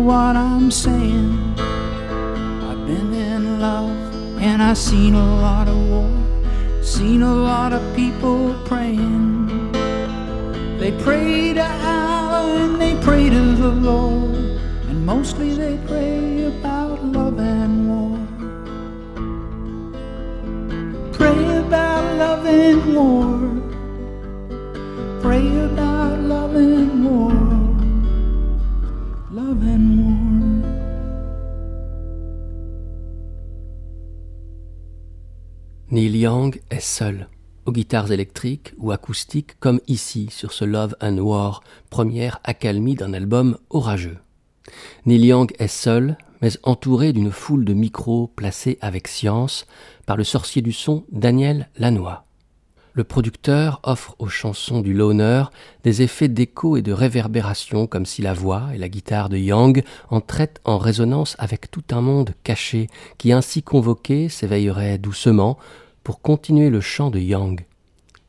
what 0.03 0.35
I'm 0.35 0.69
saying. 0.69 1.55
I've 1.57 2.85
been 2.85 3.13
in 3.13 3.61
love 3.61 3.89
and 4.41 4.61
I've 4.61 4.77
seen 4.77 5.13
a 5.13 5.35
lot 5.41 5.69
of 5.69 5.77
war, 5.77 6.11
seen 6.83 7.21
a 7.21 7.33
lot 7.33 7.71
of 7.71 7.81
people 7.95 8.53
praying. 8.65 9.71
They 10.77 10.91
pray 11.03 11.53
to 11.53 11.63
Allah 11.63 12.65
and 12.65 12.81
they 12.81 13.01
pray 13.01 13.29
to 13.29 13.55
the 13.55 13.69
Lord, 13.69 14.35
and 14.89 15.05
mostly 15.05 15.51
they 15.55 15.79
pray 15.87 16.47
about 16.47 17.01
love 17.05 17.39
and 17.39 17.87
war. 17.87 18.19
Pray 21.13 21.57
about 21.59 22.03
love 22.17 22.45
est 36.73 36.79
seul, 36.79 37.27
aux 37.65 37.71
guitares 37.71 38.11
électriques 38.11 38.73
ou 38.77 38.91
acoustiques, 38.91 39.59
comme 39.59 39.79
ici 39.87 40.27
sur 40.31 40.51
ce 40.51 40.65
Love 40.65 40.95
and 41.01 41.17
War, 41.17 41.63
première 41.89 42.39
accalmie 42.43 42.95
d'un 42.95 43.13
album 43.13 43.57
orageux. 43.69 44.17
Neil 45.05 45.25
Young 45.27 45.53
est 45.59 45.67
seul, 45.67 46.17
mais 46.41 46.51
entouré 46.63 47.13
d'une 47.13 47.31
foule 47.31 47.63
de 47.63 47.73
micros 47.73 48.27
placés 48.35 48.77
avec 48.81 49.07
science 49.07 49.65
par 50.05 50.17
le 50.17 50.23
sorcier 50.23 50.61
du 50.61 50.73
son 50.73 51.05
Daniel 51.11 51.69
Lanois. 51.77 52.25
Le 52.95 53.03
producteur 53.03 53.79
offre 53.83 54.15
aux 54.19 54.27
chansons 54.27 54.81
du 54.81 54.93
loner 54.93 55.45
des 55.83 56.03
effets 56.03 56.27
d'écho 56.27 56.77
et 56.77 56.83
de 56.83 56.91
réverbération 56.91 57.87
comme 57.87 58.05
si 58.05 58.21
la 58.21 58.33
voix 58.33 58.69
et 58.73 58.77
la 58.77 58.89
guitare 58.89 59.29
de 59.29 59.37
Young 59.37 59.83
entraient 60.09 60.53
en 60.63 60.77
résonance 60.77 61.35
avec 61.39 61.71
tout 61.71 61.83
un 61.91 62.01
monde 62.01 62.33
caché 62.43 62.87
qui 63.17 63.31
ainsi 63.31 63.63
convoqué 63.63 64.29
s'éveillerait 64.29 64.99
doucement 64.99 65.57
pour 66.03 66.21
continuer 66.21 66.69
le 66.69 66.81
chant 66.81 67.09
de 67.09 67.19
Young. 67.19 67.65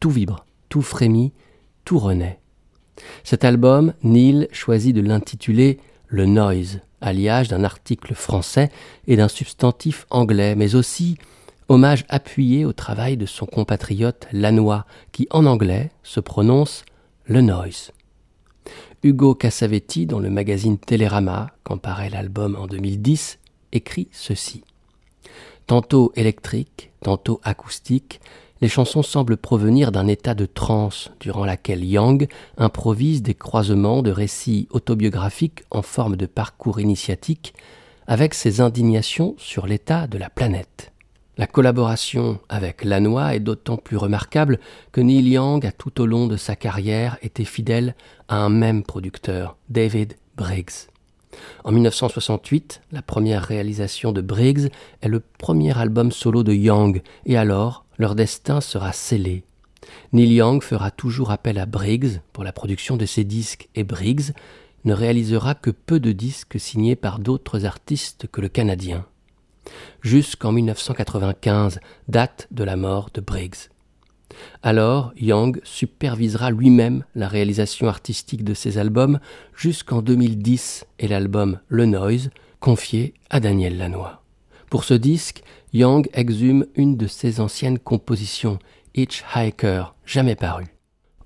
Tout 0.01 0.11
vibre, 0.11 0.45
tout 0.69 0.83
frémit, 0.83 1.33
tout 1.85 1.99
renaît. 1.99 2.41
Cet 3.25 3.45
album, 3.45 3.95
Neil 4.03 4.49
choisit 4.53 4.95
de 4.95 5.01
l'intituler 5.01 5.79
Le 6.07 6.27
Noise, 6.27 6.81
alliage 7.01 7.49
d'un 7.49 7.65
article 7.65 8.15
français 8.15 8.71
et 9.07 9.17
d'un 9.17 9.29
substantif 9.29 10.07
anglais, 10.11 10.55
mais 10.55 10.75
aussi 10.75 11.19
hommage 11.69 12.05
appuyé 12.09 12.65
au 12.65 12.73
travail 12.73 13.17
de 13.17 13.27
son 13.27 13.47
compatriote 13.47 14.27
Lanois, 14.33 14.87
qui 15.13 15.27
en 15.31 15.47
anglais 15.47 15.91
se 16.03 16.21
prononce 16.21 16.85
Le 17.25 17.41
Noise. 17.41 17.93
Hugo 19.03 19.35
Cassavetti, 19.35 20.07
dans 20.07 20.21
le 20.21 20.31
magazine 20.31 20.79
Télérama, 20.79 21.51
quand 21.63 21.77
paraît 21.77 22.11
l'album 22.11 22.57
en 22.57 22.67
2010, 22.67 23.39
écrit 23.73 24.09
ceci. 24.13 24.65
Tantôt 25.67 26.13
électrique, 26.15 26.91
tantôt 27.03 27.41
acoustique, 27.43 28.21
les 28.61 28.69
chansons 28.69 29.03
semblent 29.03 29.37
provenir 29.37 29.93
d'un 29.93 30.07
état 30.07 30.35
de 30.35 30.47
transe 30.47 31.11
durant 31.21 31.45
laquelle 31.45 31.85
Young 31.85 32.29
improvise 32.57 33.23
des 33.23 33.35
croisements 33.35 34.03
de 34.03 34.11
récits 34.11 34.69
autobiographiques 34.71 35.65
en 35.71 35.83
forme 35.83 36.17
de 36.17 36.27
parcours 36.27 36.81
initiatique 36.81 37.55
avec 38.07 38.35
ses 38.35 38.61
indignations 38.61 39.35
sur 39.39 39.67
l'état 39.67 40.07
de 40.07 40.19
la 40.19 40.31
planète. 40.31 40.93
La 41.37 41.47
collaboration 41.47 42.39
avec 42.49 42.85
Lanois 42.85 43.35
est 43.35 43.41
d'autant 43.41 43.77
plus 43.77 43.97
remarquable 43.97 44.61
que 44.93 45.01
Neil 45.01 45.29
Young 45.31 45.67
a 45.67 45.73
tout 45.73 46.01
au 46.01 46.07
long 46.07 46.27
de 46.27 46.37
sa 46.37 46.55
carrière 46.55 47.19
été 47.23 47.45
fidèle 47.45 47.97
à 48.29 48.37
un 48.37 48.51
même 48.51 48.85
producteur, 48.85 49.57
David 49.69 50.17
Briggs. 50.37 50.94
En 51.65 51.73
1968, 51.73 52.83
la 52.93 53.03
première 53.03 53.43
réalisation 53.43 54.13
de 54.13 54.21
Briggs 54.21 54.71
est 55.03 55.09
le 55.09 55.21
premier 55.21 55.77
album 55.79 56.13
solo 56.13 56.43
de 56.43 56.53
Young, 56.53 57.03
et 57.27 57.37
alors 57.37 57.85
leur 57.99 58.15
destin 58.15 58.61
sera 58.61 58.93
scellé. 58.93 59.45
Neil 60.13 60.35
Young 60.35 60.63
fera 60.63 60.91
toujours 60.91 61.31
appel 61.31 61.59
à 61.59 61.67
Briggs 61.67 62.21
pour 62.33 62.45
la 62.45 62.53
production 62.53 62.97
de 62.97 63.07
ses 63.07 63.25
disques, 63.25 63.69
et 63.75 63.85
Briggs 63.85 64.33
ne 64.85 64.93
réalisera 64.93 65.55
que 65.55 65.71
peu 65.71 66.01
de 66.01 66.13
disques 66.13 66.61
signés 66.61 66.97
par 66.97 67.19
d'autres 67.19 67.65
artistes 67.65 68.27
que 68.31 68.41
le 68.41 68.49
Canadien. 68.49 69.07
Jusqu'en 70.03 70.53
1995, 70.53 71.81
date 72.09 72.49
de 72.51 72.65
la 72.65 72.77
mort 72.77 73.09
de 73.15 73.21
Briggs. 73.21 73.71
Alors, 74.63 75.13
Young 75.17 75.61
supervisera 75.65 76.51
lui-même 76.51 77.05
la 77.15 77.29
réalisation 77.29 77.89
artistique 77.89 78.45
de 78.45 78.55
ses 78.55 78.79
albums 78.79 79.21
jusqu'en 79.57 80.03
2010 80.03 80.87
et 80.99 81.09
l'album 81.09 81.61
Le 81.69 81.87
Noise, 81.87 82.31
confié 82.61 83.15
à 83.31 83.41
Daniel 83.41 83.77
Lanois. 83.79 84.23
Pour 84.71 84.85
ce 84.85 84.95
disque, 84.95 85.43
Young 85.73 86.09
exhume 86.15 86.67
une 86.77 86.97
de 86.97 87.07
ses 87.07 87.41
anciennes 87.41 87.79
compositions, 87.79 88.59
Hitchhiker, 88.95 89.95
jamais 90.07 90.37
parue. 90.37 90.75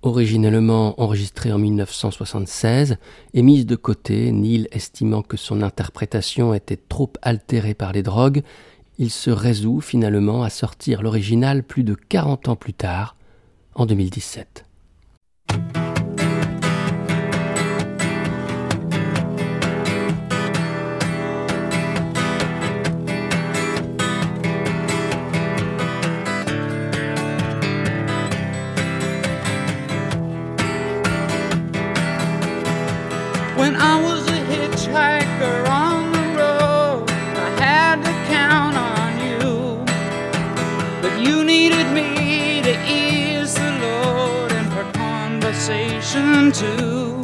Originellement 0.02 1.00
enregistrée 1.00 1.52
en 1.52 1.58
1976 1.58 2.98
et 3.34 3.42
mise 3.42 3.66
de 3.66 3.74
côté, 3.74 4.30
Neil 4.30 4.68
estimant 4.70 5.22
que 5.22 5.36
son 5.36 5.60
interprétation 5.60 6.54
était 6.54 6.76
trop 6.76 7.12
altérée 7.20 7.74
par 7.74 7.92
les 7.92 8.02
drogues, 8.02 8.42
il 8.98 9.10
se 9.10 9.30
résout 9.30 9.80
finalement 9.80 10.42
à 10.42 10.50
sortir 10.50 11.02
l'original 11.02 11.62
plus 11.62 11.84
de 11.84 11.94
40 11.94 12.48
ans 12.48 12.56
plus 12.56 12.74
tard, 12.74 13.16
en 13.74 13.86
2017. 13.86 14.64
When 33.56 33.74
I 33.74 34.07
conversation 46.08 46.52
too. 46.52 47.20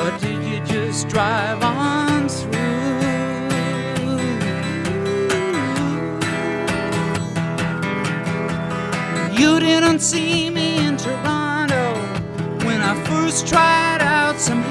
Or 0.00 0.18
did 0.18 0.42
you 0.44 0.60
just 0.64 1.08
drive 1.08 1.62
on 1.62 2.28
through. 2.28 2.48
You 9.32 9.60
didn't 9.60 10.00
see 10.00 10.50
me 10.50 10.86
in 10.86 10.96
Toronto 10.96 11.94
when 12.64 12.80
I 12.80 12.94
first 13.04 13.46
tried 13.46 14.02
out 14.02 14.38
some 14.38 14.62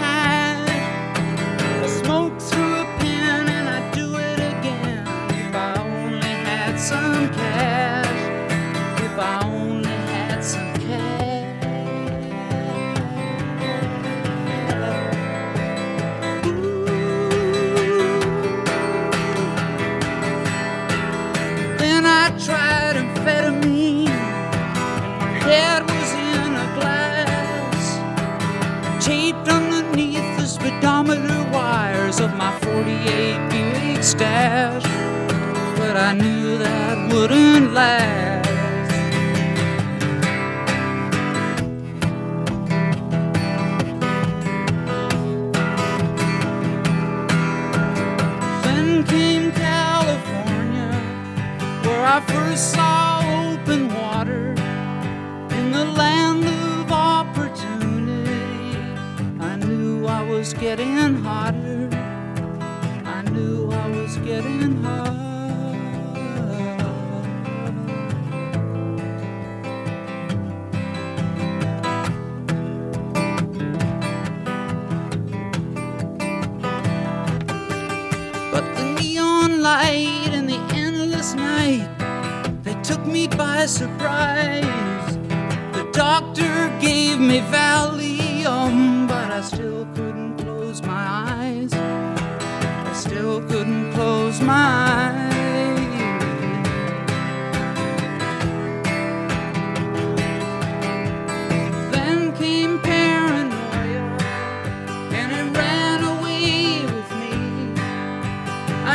Stash. 34.18 34.84
But 35.78 35.96
I 35.96 36.14
knew 36.14 36.58
that 36.58 37.14
wouldn't 37.14 37.72
last. 37.74 38.27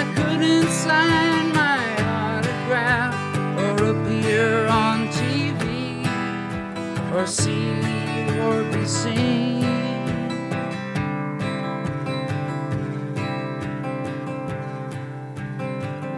I 0.03 0.15
couldn't 0.17 0.69
sign 0.69 1.53
my 1.53 1.79
autograph 2.03 3.15
or 3.57 3.85
appear 3.85 4.67
on 4.67 5.07
TV 5.19 6.05
or 7.15 7.25
see 7.25 7.79
or 8.41 8.65
be 8.73 8.85
seen. 8.85 9.63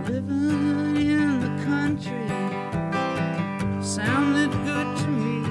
Living 0.06 0.96
in 0.96 1.40
the 1.44 1.52
country 1.64 2.30
sounded 3.84 4.50
good 4.64 4.96
to 4.96 5.08
me. 5.08 5.44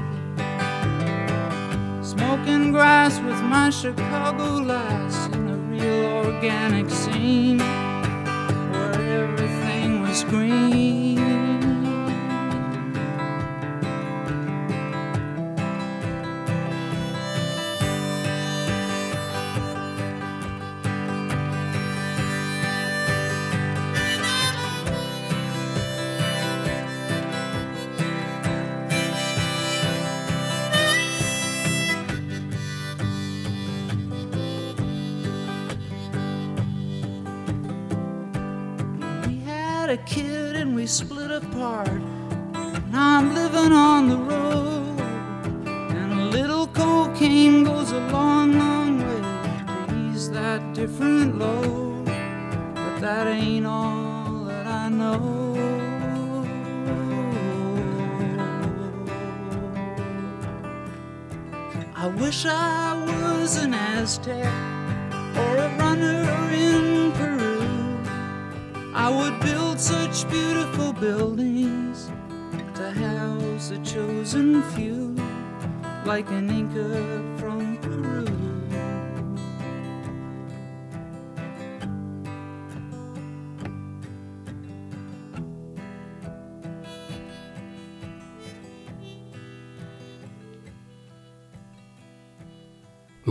Smoking 2.01 2.71
grass 2.71 3.19
with 3.19 3.39
my 3.43 3.69
Chicago 3.69 4.59
lass 4.63 5.27
in 5.35 5.45
the 5.45 5.57
real 5.69 6.25
organic 6.25 6.89
scene 6.89 7.62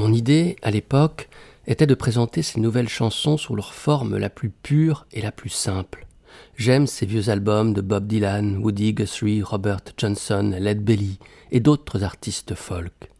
Mon 0.03 0.13
idée, 0.13 0.57
à 0.63 0.73
l'époque, 0.73 1.29
était 1.69 1.87
de 1.87 1.95
présenter 1.95 2.43
ces 2.43 2.59
nouvelles 2.59 2.89
chansons 2.89 3.37
sous 3.37 3.55
leur 3.55 3.73
forme 3.73 4.19
la 4.19 4.31
plus 4.31 4.51
pure 4.51 5.07
et 5.13 5.23
la 5.23 5.31
plus 5.31 5.49
simple. 5.49 6.09
J'aime 6.57 6.89
ces 6.89 7.07
vieux 7.07 7.29
albums 7.29 7.73
de 7.73 7.83
Bob 7.83 8.09
Dylan, 8.09 8.57
Woody 8.57 8.95
Guthrie, 8.95 9.45
Robert 9.45 9.83
Johnson, 9.97 10.57
Led 10.59 10.83
Belly 10.83 11.21
et 11.53 11.61
d'autres 11.61 12.03
artistes 12.03 12.57
folk. 12.57 13.13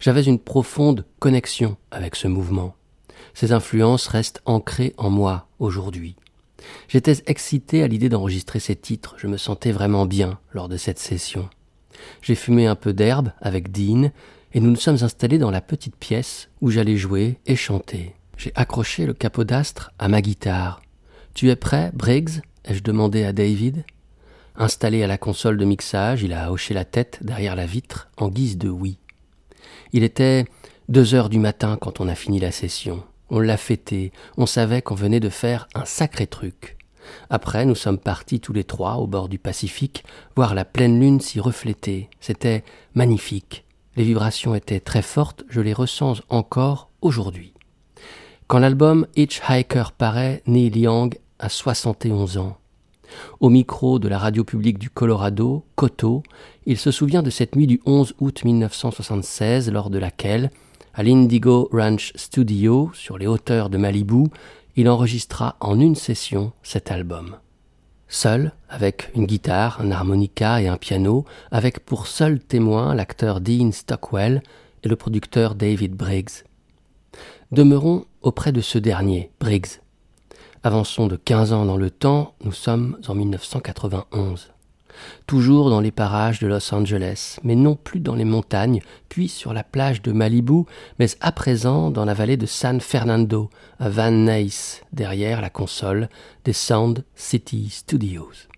J'avais 0.00 0.24
une 0.24 0.40
profonde 0.40 1.04
connexion 1.20 1.76
avec 1.92 2.16
ce 2.16 2.26
mouvement. 2.26 2.74
Ces 3.34 3.52
influences 3.52 4.08
restent 4.08 4.42
ancrées 4.44 4.92
en 4.96 5.10
moi 5.10 5.46
aujourd'hui. 5.60 6.16
J'étais 6.88 7.22
excité 7.26 7.84
à 7.84 7.86
l'idée 7.86 8.08
d'enregistrer 8.08 8.58
ces 8.58 8.74
titres, 8.74 9.14
je 9.18 9.28
me 9.28 9.36
sentais 9.36 9.70
vraiment 9.70 10.04
bien 10.04 10.40
lors 10.52 10.68
de 10.68 10.78
cette 10.78 10.98
session. 10.98 11.48
J'ai 12.22 12.34
fumé 12.34 12.66
un 12.66 12.74
peu 12.74 12.92
d'herbe 12.92 13.30
avec 13.40 13.70
Dean 13.70 14.10
et 14.54 14.60
nous 14.60 14.70
nous 14.70 14.76
sommes 14.76 15.02
installés 15.02 15.38
dans 15.38 15.50
la 15.50 15.60
petite 15.60 15.96
pièce 15.96 16.48
où 16.60 16.70
j'allais 16.70 16.96
jouer 16.96 17.38
et 17.44 17.56
chanter. 17.56 18.14
J'ai 18.36 18.52
accroché 18.54 19.04
le 19.04 19.12
capot 19.12 19.44
d'astre 19.44 19.92
à 19.98 20.08
ma 20.08 20.22
guitare. 20.22 20.80
Tu 21.34 21.50
es 21.50 21.56
prêt, 21.56 21.90
Briggs? 21.92 22.40
ai-je 22.64 22.82
demandé 22.82 23.24
à 23.24 23.32
David. 23.32 23.84
Installé 24.56 25.02
à 25.02 25.08
la 25.08 25.18
console 25.18 25.56
de 25.56 25.64
mixage, 25.64 26.22
il 26.22 26.32
a 26.32 26.52
hoché 26.52 26.72
la 26.72 26.84
tête 26.84 27.18
derrière 27.22 27.56
la 27.56 27.66
vitre 27.66 28.08
en 28.16 28.28
guise 28.28 28.56
de 28.56 28.68
oui. 28.68 28.98
Il 29.92 30.04
était 30.04 30.44
deux 30.88 31.14
heures 31.14 31.28
du 31.28 31.40
matin 31.40 31.76
quand 31.80 32.00
on 32.00 32.08
a 32.08 32.14
fini 32.14 32.38
la 32.38 32.52
session. 32.52 33.02
On 33.30 33.40
l'a 33.40 33.56
fêté, 33.56 34.12
on 34.36 34.46
savait 34.46 34.82
qu'on 34.82 34.94
venait 34.94 35.18
de 35.18 35.30
faire 35.30 35.68
un 35.74 35.84
sacré 35.84 36.28
truc. 36.28 36.76
Après, 37.28 37.66
nous 37.66 37.74
sommes 37.74 37.98
partis 37.98 38.38
tous 38.38 38.52
les 38.52 38.64
trois 38.64 38.96
au 38.96 39.08
bord 39.08 39.28
du 39.28 39.38
Pacifique 39.38 40.04
voir 40.36 40.54
la 40.54 40.64
pleine 40.64 41.00
lune 41.00 41.20
s'y 41.20 41.40
refléter. 41.40 42.08
C'était 42.20 42.64
magnifique. 42.94 43.64
Les 43.96 44.04
vibrations 44.04 44.54
étaient 44.54 44.80
très 44.80 45.02
fortes, 45.02 45.44
je 45.48 45.60
les 45.60 45.72
ressens 45.72 46.14
encore 46.28 46.90
aujourd'hui. 47.00 47.54
Quand 48.48 48.58
l'album 48.58 49.06
Hitchhiker 49.16 49.92
paraît, 49.96 50.42
Neil 50.46 50.76
Young 50.76 51.16
a 51.38 51.48
71 51.48 52.38
ans. 52.38 52.56
Au 53.40 53.48
micro 53.48 53.98
de 53.98 54.08
la 54.08 54.18
radio 54.18 54.42
publique 54.42 54.78
du 54.78 54.90
Colorado, 54.90 55.64
Coto, 55.76 56.22
il 56.66 56.78
se 56.78 56.90
souvient 56.90 57.22
de 57.22 57.30
cette 57.30 57.54
nuit 57.54 57.66
du 57.66 57.80
11 57.86 58.14
août 58.18 58.44
1976 58.44 59.70
lors 59.70 59.90
de 59.90 59.98
laquelle, 59.98 60.50
à 60.94 61.02
l'Indigo 61.02 61.68
Ranch 61.72 62.12
Studio, 62.16 62.90
sur 62.94 63.18
les 63.18 63.26
hauteurs 63.26 63.70
de 63.70 63.78
Malibu, 63.78 64.24
il 64.76 64.88
enregistra 64.88 65.56
en 65.60 65.78
une 65.78 65.94
session 65.94 66.52
cet 66.62 66.90
album. 66.90 67.36
Seul, 68.08 68.52
avec 68.68 69.10
une 69.14 69.26
guitare, 69.26 69.80
un 69.80 69.90
harmonica 69.90 70.60
et 70.60 70.68
un 70.68 70.76
piano, 70.76 71.24
avec 71.50 71.80
pour 71.84 72.06
seul 72.06 72.38
témoin 72.38 72.94
l'acteur 72.94 73.40
Dean 73.40 73.72
Stockwell 73.72 74.42
et 74.82 74.88
le 74.88 74.96
producteur 74.96 75.54
David 75.54 75.94
Briggs. 75.94 76.44
Demeurons 77.52 78.04
auprès 78.22 78.52
de 78.52 78.60
ce 78.60 78.78
dernier, 78.78 79.30
Briggs. 79.40 79.80
Avançons 80.62 81.06
de 81.06 81.16
15 81.16 81.52
ans 81.52 81.64
dans 81.66 81.76
le 81.76 81.90
temps, 81.90 82.34
nous 82.42 82.52
sommes 82.52 82.98
en 83.06 83.14
1991 83.14 84.53
toujours 85.26 85.70
dans 85.70 85.80
les 85.80 85.90
parages 85.90 86.38
de 86.38 86.46
Los 86.46 86.74
Angeles, 86.74 87.38
mais 87.42 87.54
non 87.54 87.76
plus 87.76 88.00
dans 88.00 88.14
les 88.14 88.24
montagnes, 88.24 88.80
puis 89.08 89.28
sur 89.28 89.52
la 89.52 89.64
plage 89.64 90.02
de 90.02 90.12
Malibu, 90.12 90.64
mais 90.98 91.08
à 91.20 91.32
présent 91.32 91.90
dans 91.90 92.04
la 92.04 92.14
vallée 92.14 92.36
de 92.36 92.46
San 92.46 92.80
Fernando, 92.80 93.50
à 93.78 93.88
Van 93.88 94.10
Nuys, 94.10 94.80
derrière 94.92 95.40
la 95.40 95.50
console 95.50 96.08
des 96.44 96.52
Sound 96.52 97.04
City 97.14 97.68
Studios. 97.70 98.48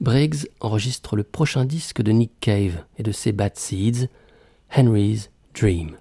Briggs 0.00 0.48
enregistre 0.60 1.16
le 1.16 1.22
prochain 1.22 1.64
disque 1.64 2.02
de 2.02 2.12
Nick 2.12 2.32
Cave 2.40 2.84
et 2.98 3.02
de 3.02 3.12
ses 3.12 3.32
Bad 3.32 3.56
Seeds, 3.56 4.08
Henry's 4.76 5.30
Dream. 5.54 5.96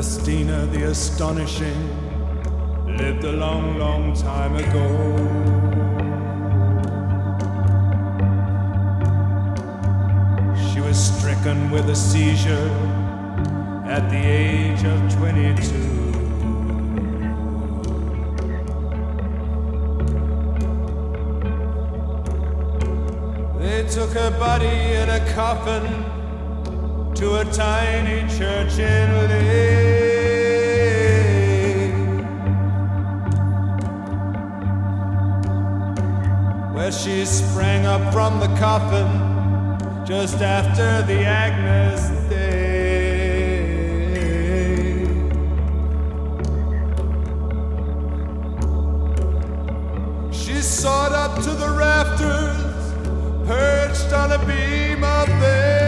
Christina 0.00 0.64
the 0.72 0.84
Astonishing 0.84 1.76
lived 2.96 3.22
a 3.24 3.32
long, 3.32 3.76
long 3.76 4.14
time 4.14 4.56
ago. 4.56 4.88
She 10.72 10.80
was 10.80 10.96
stricken 10.96 11.70
with 11.70 11.90
a 11.90 11.94
seizure 11.94 12.70
at 13.84 14.08
the 14.08 14.16
age 14.16 14.84
of 14.84 14.98
22. 15.18 15.60
They 23.58 23.86
took 23.86 24.12
her 24.12 24.30
body 24.38 24.94
in 24.94 25.10
a 25.10 25.20
coffin 25.34 26.19
to 27.20 27.34
a 27.34 27.44
tiny 27.52 28.26
church 28.38 28.78
in 28.78 29.28
Lee, 29.28 29.52
where 36.74 36.90
she 36.90 37.26
sprang 37.26 37.84
up 37.84 38.10
from 38.10 38.40
the 38.40 38.46
coffin 38.58 39.06
just 40.06 40.40
after 40.40 41.02
the 41.02 41.22
Agnes 41.22 42.08
Day. 42.30 42.80
She 50.32 50.62
soared 50.62 51.12
up 51.12 51.34
to 51.42 51.50
the 51.50 51.68
rafters, 51.68 52.94
perched 53.46 54.10
on 54.14 54.32
a 54.32 54.38
beam 54.46 55.04
of 55.04 55.28
there. 55.38 55.79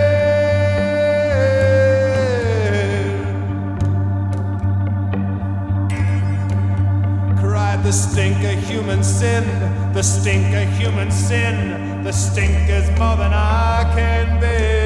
Stink 8.12 8.44
of 8.44 8.62
human 8.68 9.02
sin, 9.02 9.42
the 9.94 10.02
stink 10.02 10.54
of 10.54 10.68
human 10.76 11.10
sin, 11.10 12.04
the 12.04 12.12
stink 12.12 12.68
is 12.68 12.86
more 12.98 13.16
than 13.16 13.32
I 13.32 13.90
can 13.94 14.38
bear. 14.38 14.81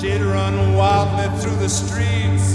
She'd 0.00 0.22
run 0.22 0.76
wildly 0.76 1.28
through 1.42 1.56
the 1.56 1.68
streets, 1.68 2.54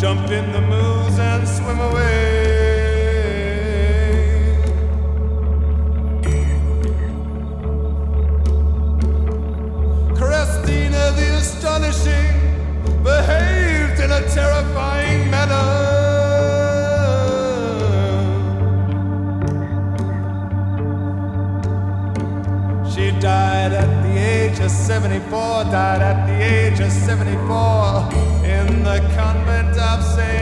jump 0.00 0.30
in 0.30 0.50
the 0.50 0.62
moves 0.62 1.18
and 1.18 1.46
swim 1.46 1.78
away. 1.78 2.54
Christina 10.16 11.12
the 11.18 11.36
astonishing 11.36 12.32
behaved 13.02 14.00
in 14.00 14.10
a 14.10 14.26
terrifying 14.30 15.30
manner. 15.30 15.94
She 22.90 23.10
died 23.20 23.72
at 23.72 24.02
the 24.02 24.16
age 24.16 24.60
of 24.60 24.70
74, 24.70 25.64
died 25.64 26.00
at 26.00 26.23
the 26.38 26.44
age 26.44 26.80
of 26.80 26.90
74. 26.90 28.08
in 28.44 28.82
the 28.82 28.98
convent 29.14 29.76
of 29.78 30.02
St. 30.02 30.33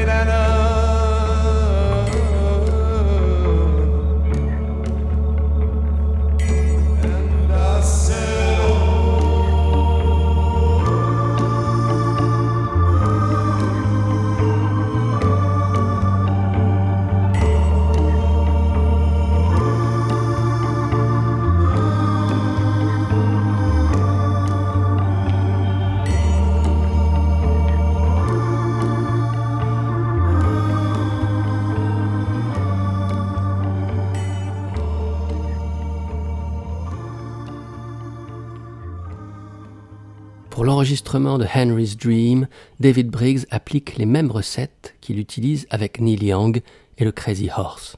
Pour 40.83 40.87
l'enregistrement 40.89 41.39
de 41.39 41.47
Henry's 41.47 41.97
Dream, 41.97 42.49
David 42.81 43.09
Briggs 43.09 43.47
applique 43.53 43.97
les 43.99 44.05
mêmes 44.05 44.33
recettes 44.33 44.97
qu'il 45.01 45.21
utilise 45.21 45.69
avec 45.71 46.01
Neil 46.01 46.25
Young 46.25 46.61
et 46.99 47.05
le 47.05 47.13
Crazy 47.13 47.51
Horse, 47.57 47.97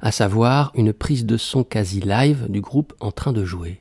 à 0.00 0.12
savoir 0.12 0.70
une 0.76 0.92
prise 0.92 1.26
de 1.26 1.36
son 1.36 1.64
quasi 1.64 1.98
live 1.98 2.46
du 2.48 2.60
groupe 2.60 2.94
en 3.00 3.10
train 3.10 3.32
de 3.32 3.44
jouer. 3.44 3.80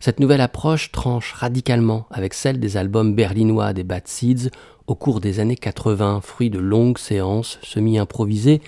Cette 0.00 0.20
nouvelle 0.20 0.42
approche 0.42 0.92
tranche 0.92 1.32
radicalement 1.32 2.06
avec 2.10 2.34
celle 2.34 2.60
des 2.60 2.76
albums 2.76 3.14
berlinois 3.14 3.72
des 3.72 3.84
Bad 3.84 4.06
Seeds 4.06 4.50
au 4.86 4.94
cours 4.94 5.22
des 5.22 5.40
années 5.40 5.56
80, 5.56 6.20
fruit 6.20 6.50
de 6.50 6.58
longues 6.58 6.98
séances 6.98 7.58
semi-improvisées 7.62 8.60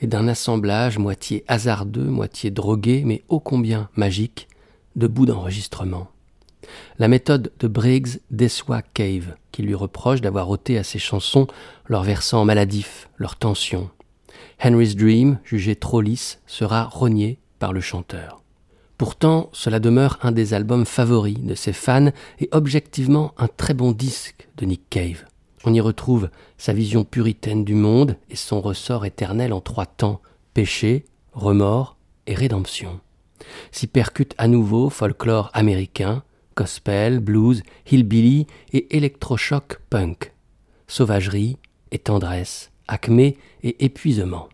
et 0.00 0.06
d'un 0.06 0.28
assemblage 0.28 0.98
moitié 0.98 1.44
hasardeux, 1.48 2.04
moitié 2.04 2.52
drogué, 2.52 3.02
mais 3.04 3.24
ô 3.28 3.40
combien 3.40 3.88
magique, 3.96 4.46
de 4.94 5.08
bouts 5.08 5.26
d'enregistrement. 5.26 6.06
La 6.98 7.08
méthode 7.08 7.52
de 7.58 7.68
Briggs 7.68 8.20
déçoit 8.30 8.82
Cave, 8.82 9.34
qui 9.52 9.62
lui 9.62 9.74
reproche 9.74 10.20
d'avoir 10.20 10.50
ôté 10.50 10.78
à 10.78 10.84
ses 10.84 10.98
chansons 10.98 11.46
leur 11.86 12.02
versant 12.02 12.44
maladif, 12.44 13.08
leur 13.16 13.36
tension. 13.36 13.90
Henry's 14.62 14.96
Dream, 14.96 15.38
jugé 15.44 15.76
trop 15.76 16.00
lisse, 16.00 16.40
sera 16.46 16.84
rogné 16.84 17.38
par 17.58 17.72
le 17.72 17.80
chanteur. 17.80 18.42
Pourtant, 18.98 19.50
cela 19.52 19.78
demeure 19.78 20.18
un 20.22 20.32
des 20.32 20.54
albums 20.54 20.86
favoris 20.86 21.38
de 21.38 21.54
ses 21.54 21.74
fans 21.74 22.10
et 22.40 22.48
objectivement 22.52 23.34
un 23.36 23.48
très 23.48 23.74
bon 23.74 23.92
disque 23.92 24.48
de 24.56 24.64
Nick 24.64 24.88
Cave. 24.88 25.24
On 25.64 25.74
y 25.74 25.80
retrouve 25.80 26.30
sa 26.56 26.72
vision 26.72 27.04
puritaine 27.04 27.64
du 27.64 27.74
monde 27.74 28.16
et 28.30 28.36
son 28.36 28.60
ressort 28.60 29.04
éternel 29.04 29.52
en 29.52 29.60
trois 29.60 29.84
temps 29.84 30.22
péché, 30.54 31.04
remords 31.34 31.96
et 32.26 32.34
rédemption. 32.34 33.00
S'y 33.72 33.86
percute 33.86 34.34
à 34.38 34.48
nouveau 34.48 34.88
folklore 34.88 35.50
américain, 35.52 36.22
gospel, 36.56 37.20
blues, 37.20 37.62
hillbilly 37.90 38.46
et 38.72 38.96
électrochoc 38.96 39.80
punk, 39.90 40.32
sauvagerie 40.88 41.58
et 41.92 41.98
tendresse, 41.98 42.70
acmé 42.88 43.36
et 43.62 43.84
épuisement. 43.84 44.48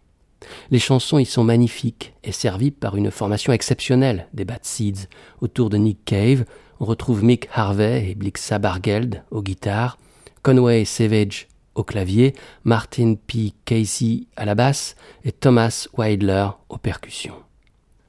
Les 0.70 0.80
chansons 0.80 1.18
y 1.18 1.24
sont 1.24 1.44
magnifiques 1.44 2.14
et 2.24 2.32
servies 2.32 2.72
par 2.72 2.96
une 2.96 3.11
formation 3.11 3.53
exceptionnelle 3.53 4.28
des 4.32 4.44
Bad 4.44 4.64
Seeds. 4.64 5.09
Autour 5.40 5.70
de 5.70 5.76
Nick 5.76 6.05
Cave, 6.05 6.44
on 6.80 6.84
retrouve 6.84 7.22
Mick 7.22 7.48
Harvey 7.55 8.11
et 8.11 8.14
Blixa 8.16 8.59
Bargeld 8.59 9.22
aux 9.30 9.42
guitares, 9.42 9.98
Conway 10.42 10.84
Savage 10.84 11.46
au 11.74 11.84
clavier, 11.84 12.34
Martin 12.64 13.14
P. 13.14 13.53
Casey 13.64 14.26
à 14.36 14.44
la 14.44 14.55
basse 14.55 14.96
et 15.24 15.32
Thomas 15.32 15.86
Weidler 15.96 16.48
aux 16.68 16.78
percussions. 16.78 17.36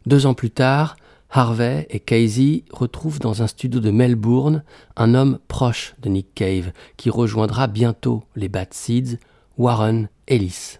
Deux 0.06 0.26
ans 0.26 0.34
plus 0.34 0.52
tard, 0.52 0.98
Harvey 1.36 1.88
et 1.90 2.00
Casey 2.00 2.64
retrouvent 2.72 3.20
dans 3.20 3.42
un 3.42 3.48
studio 3.48 3.80
de 3.80 3.90
Melbourne 3.90 4.64
un 4.96 5.16
homme 5.16 5.40
proche 5.48 5.96
de 6.00 6.10
Nick 6.10 6.36
Cave 6.36 6.72
qui 6.96 7.10
rejoindra 7.10 7.66
bientôt 7.66 8.24
les 8.36 8.50
Bad 8.50 8.72
Seeds, 8.72 9.18
Warren 9.58 10.10
Ellis. 10.28 10.78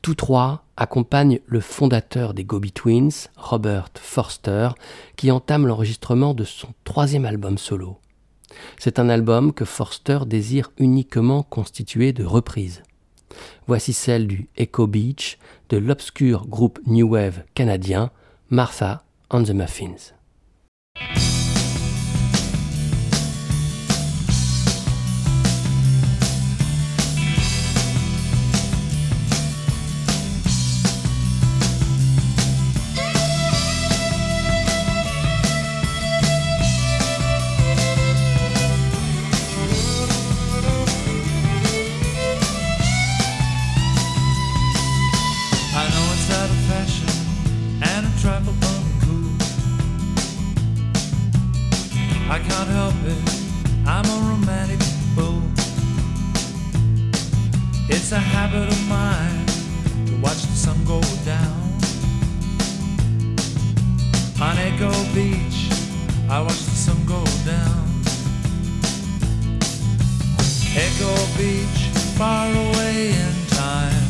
Tous 0.00 0.14
trois 0.14 0.64
accompagnent 0.78 1.40
le 1.44 1.60
fondateur 1.60 2.32
des 2.32 2.44
Gobi 2.44 2.72
Twins, 2.72 3.28
Robert 3.36 3.90
Forster, 3.96 4.70
qui 5.16 5.30
entame 5.30 5.66
l'enregistrement 5.66 6.32
de 6.32 6.44
son 6.44 6.68
troisième 6.84 7.26
album 7.26 7.58
solo. 7.58 7.98
C'est 8.78 8.98
un 8.98 9.10
album 9.10 9.52
que 9.52 9.66
Forster 9.66 10.20
désire 10.26 10.72
uniquement 10.78 11.42
constitué 11.42 12.14
de 12.14 12.24
reprises. 12.24 12.82
Voici 13.66 13.92
celle 13.92 14.28
du 14.28 14.48
Echo 14.56 14.86
Beach 14.86 15.36
de 15.68 15.76
l'obscur 15.76 16.46
groupe 16.46 16.80
New 16.86 17.10
Wave 17.10 17.42
canadien 17.54 18.10
Martha 18.48 19.04
on 19.30 19.44
the 19.44 19.54
Muffins. 19.54 20.12
I 52.30 52.38
can't 52.38 52.68
help 52.70 52.94
it, 53.04 53.18
I'm 53.86 54.04
a 54.06 54.30
romantic 54.30 54.82
fool. 55.14 55.42
It's 57.88 58.12
a 58.12 58.18
habit 58.18 58.66
of 58.66 58.88
mine 58.88 59.46
to 60.06 60.16
watch 60.22 60.42
the 60.42 60.56
sun 60.56 60.82
go 60.84 61.00
down. 61.24 61.60
On 64.40 64.56
Echo 64.58 64.90
Beach, 65.14 65.68
I 66.30 66.40
watch 66.40 66.62
the 66.64 66.76
sun 66.84 67.04
go 67.04 67.22
down. 67.44 67.84
Echo 70.74 71.14
Beach, 71.36 71.80
far 72.16 72.48
away 72.48 73.10
in 73.10 73.34
time. 73.50 74.04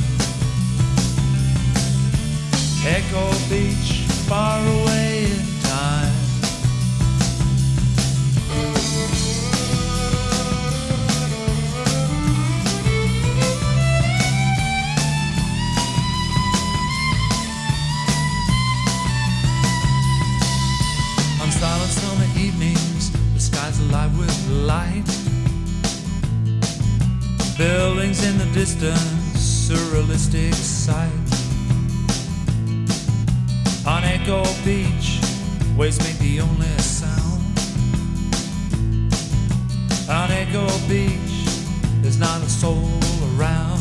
Echo 2.87 3.31
Beach, 3.51 4.07
far 4.29 4.61
away 4.61 5.24
light. 24.55 25.05
Buildings 27.59 28.25
in 28.25 28.39
the 28.39 28.49
distance, 28.53 29.69
surrealistic 29.69 30.55
sight. 30.55 31.11
On 33.87 34.03
Echo 34.03 34.43
Beach, 34.65 35.21
waves 35.77 35.99
make 36.01 36.19
the 36.19 36.41
only 36.41 36.67
sound. 36.79 37.43
On 40.09 40.31
Echo 40.31 40.67
Beach, 40.89 41.35
there's 42.03 42.19
not 42.19 42.43
a 42.43 42.49
soul 42.49 42.89
around. 43.37 43.81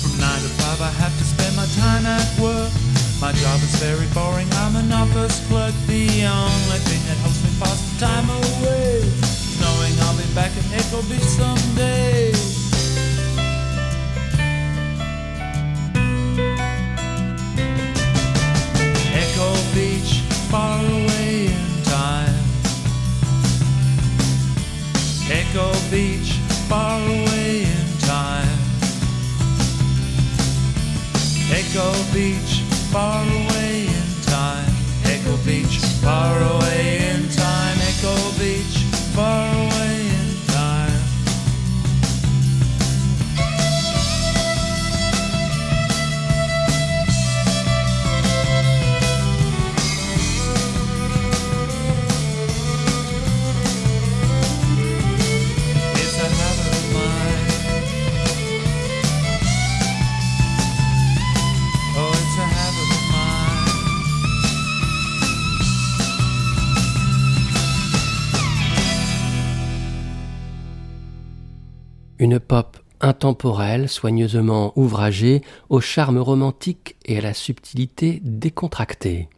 From 0.00 0.18
nine 0.18 0.42
to 0.42 0.50
five, 0.60 0.80
I 0.80 0.90
have 1.02 1.16
to 1.18 1.24
spend 1.24 1.56
my 1.56 1.66
time 1.76 2.06
at 2.06 2.40
work. 2.40 2.83
My 3.24 3.32
job 3.32 3.56
is 3.62 3.74
very 3.76 4.06
boring, 4.12 4.46
I'm 4.52 4.76
an 4.76 4.92
office 4.92 5.40
clerk. 5.48 5.72
The 5.86 6.26
only 6.26 6.80
thing 6.84 7.00
that 7.08 7.16
helps 7.24 7.42
me 7.42 7.48
pass 7.58 7.80
the 7.80 8.04
time 8.04 8.28
away 8.28 9.00
is 9.00 9.60
knowing 9.62 9.94
I'll 10.00 10.14
be 10.14 10.28
back 10.34 10.52
at 10.52 10.66
Echo 10.76 11.00
Beach 11.08 11.24
someday. 11.24 12.32
Echo 19.16 19.50
Beach, 19.72 20.20
far 20.52 20.78
away 20.84 21.46
in 21.46 21.82
time. 21.84 22.44
Echo 25.30 25.72
Beach, 25.90 26.32
far 26.68 27.00
away 27.00 27.62
in 27.62 27.98
time. 28.00 28.64
Echo 31.50 31.92
Beach, 32.12 32.53
far 32.94 33.24
away 33.24 33.86
in 33.86 34.22
time. 34.22 34.72
Echo 35.06 35.36
Beach, 35.38 35.78
far 36.00 36.38
away 36.38 36.98
in 37.10 37.28
time. 37.30 37.76
Echo 37.90 38.14
Beach, 38.38 38.76
far 39.16 39.53
intemporelle, 73.24 73.88
soigneusement 73.88 74.74
ouvragée, 74.76 75.40
au 75.70 75.80
charme 75.80 76.18
romantique 76.18 76.96
et 77.06 77.16
à 77.16 77.20
la 77.22 77.32
subtilité 77.32 78.20
décontractée. 78.22 79.30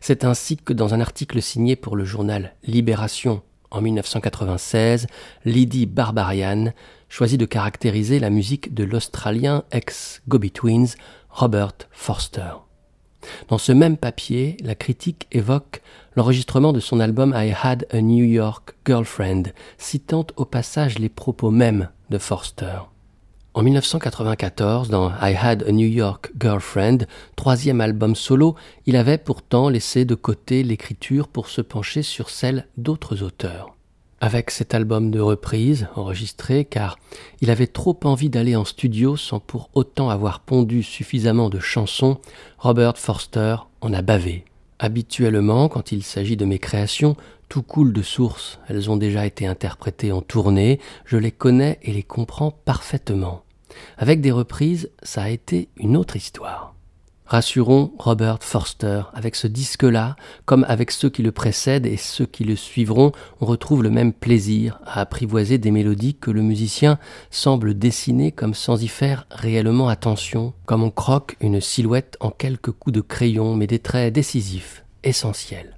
C'est 0.00 0.24
ainsi 0.24 0.58
que 0.58 0.74
dans 0.74 0.92
un 0.92 1.00
article 1.00 1.40
signé 1.40 1.74
pour 1.74 1.96
le 1.96 2.04
journal 2.04 2.54
Libération 2.62 3.40
en 3.70 3.80
1996, 3.80 5.06
Lydie 5.46 5.86
Barbarian 5.86 6.74
choisit 7.08 7.40
de 7.40 7.46
caractériser 7.46 8.18
la 8.18 8.28
musique 8.28 8.74
de 8.74 8.84
l'Australien 8.84 9.64
ex-Gobi 9.72 10.50
Twins, 10.50 10.88
Robert 11.30 11.88
Forster. 11.90 12.52
Dans 13.48 13.56
ce 13.56 13.72
même 13.72 13.96
papier, 13.96 14.58
la 14.62 14.74
critique 14.74 15.26
évoque 15.32 15.80
l'enregistrement 16.16 16.74
de 16.74 16.80
son 16.80 17.00
album 17.00 17.32
I 17.34 17.54
Had 17.62 17.86
a 17.92 18.02
New 18.02 18.26
York 18.26 18.74
Girlfriend, 18.84 19.44
citant 19.78 20.26
au 20.36 20.44
passage 20.44 20.98
les 20.98 21.08
propos 21.08 21.50
mêmes 21.50 21.88
de 22.10 22.18
Forster. 22.18 22.91
En 23.54 23.62
1994, 23.62 24.88
dans 24.88 25.10
I 25.20 25.36
Had 25.38 25.64
a 25.68 25.72
New 25.72 25.86
York 25.86 26.32
Girlfriend, 26.40 27.06
troisième 27.36 27.82
album 27.82 28.16
solo, 28.16 28.54
il 28.86 28.96
avait 28.96 29.18
pourtant 29.18 29.68
laissé 29.68 30.06
de 30.06 30.14
côté 30.14 30.62
l'écriture 30.62 31.28
pour 31.28 31.48
se 31.48 31.60
pencher 31.60 32.00
sur 32.02 32.30
celle 32.30 32.66
d'autres 32.78 33.22
auteurs. 33.22 33.76
Avec 34.22 34.50
cet 34.50 34.72
album 34.72 35.10
de 35.10 35.20
reprise, 35.20 35.86
enregistré 35.96 36.64
car 36.64 36.96
il 37.42 37.50
avait 37.50 37.66
trop 37.66 37.98
envie 38.04 38.30
d'aller 38.30 38.56
en 38.56 38.64
studio 38.64 39.18
sans 39.18 39.38
pour 39.38 39.68
autant 39.74 40.08
avoir 40.08 40.40
pondu 40.40 40.82
suffisamment 40.82 41.50
de 41.50 41.58
chansons, 41.58 42.20
Robert 42.56 42.96
Forster 42.96 43.56
en 43.82 43.92
a 43.92 44.00
bavé. 44.00 44.46
Habituellement, 44.78 45.68
quand 45.68 45.92
il 45.92 46.02
s'agit 46.04 46.38
de 46.38 46.46
mes 46.46 46.58
créations, 46.58 47.16
tout 47.52 47.60
coule 47.60 47.92
de 47.92 48.00
source. 48.00 48.58
Elles 48.66 48.90
ont 48.90 48.96
déjà 48.96 49.26
été 49.26 49.46
interprétées 49.46 50.10
en 50.10 50.22
tournée, 50.22 50.80
je 51.04 51.18
les 51.18 51.30
connais 51.30 51.78
et 51.82 51.92
les 51.92 52.02
comprends 52.02 52.50
parfaitement. 52.50 53.42
Avec 53.98 54.22
des 54.22 54.30
reprises, 54.30 54.90
ça 55.02 55.24
a 55.24 55.28
été 55.28 55.68
une 55.76 55.98
autre 55.98 56.16
histoire. 56.16 56.74
Rassurons 57.26 57.92
Robert 57.98 58.38
Forster, 58.40 59.02
avec 59.12 59.36
ce 59.36 59.48
disque-là, 59.48 60.16
comme 60.46 60.64
avec 60.66 60.90
ceux 60.90 61.10
qui 61.10 61.22
le 61.22 61.30
précèdent 61.30 61.84
et 61.84 61.98
ceux 61.98 62.24
qui 62.24 62.44
le 62.44 62.56
suivront, 62.56 63.12
on 63.42 63.44
retrouve 63.44 63.82
le 63.82 63.90
même 63.90 64.14
plaisir 64.14 64.80
à 64.86 65.02
apprivoiser 65.02 65.58
des 65.58 65.70
mélodies 65.70 66.14
que 66.14 66.30
le 66.30 66.40
musicien 66.40 66.98
semble 67.30 67.78
dessiner 67.78 68.32
comme 68.32 68.54
sans 68.54 68.82
y 68.82 68.88
faire 68.88 69.26
réellement 69.30 69.88
attention, 69.88 70.54
comme 70.64 70.82
on 70.82 70.90
croque 70.90 71.36
une 71.42 71.60
silhouette 71.60 72.16
en 72.20 72.30
quelques 72.30 72.72
coups 72.72 72.94
de 72.94 73.02
crayon, 73.02 73.54
mais 73.56 73.66
des 73.66 73.78
traits 73.78 74.14
décisifs, 74.14 74.86
essentiels. 75.04 75.76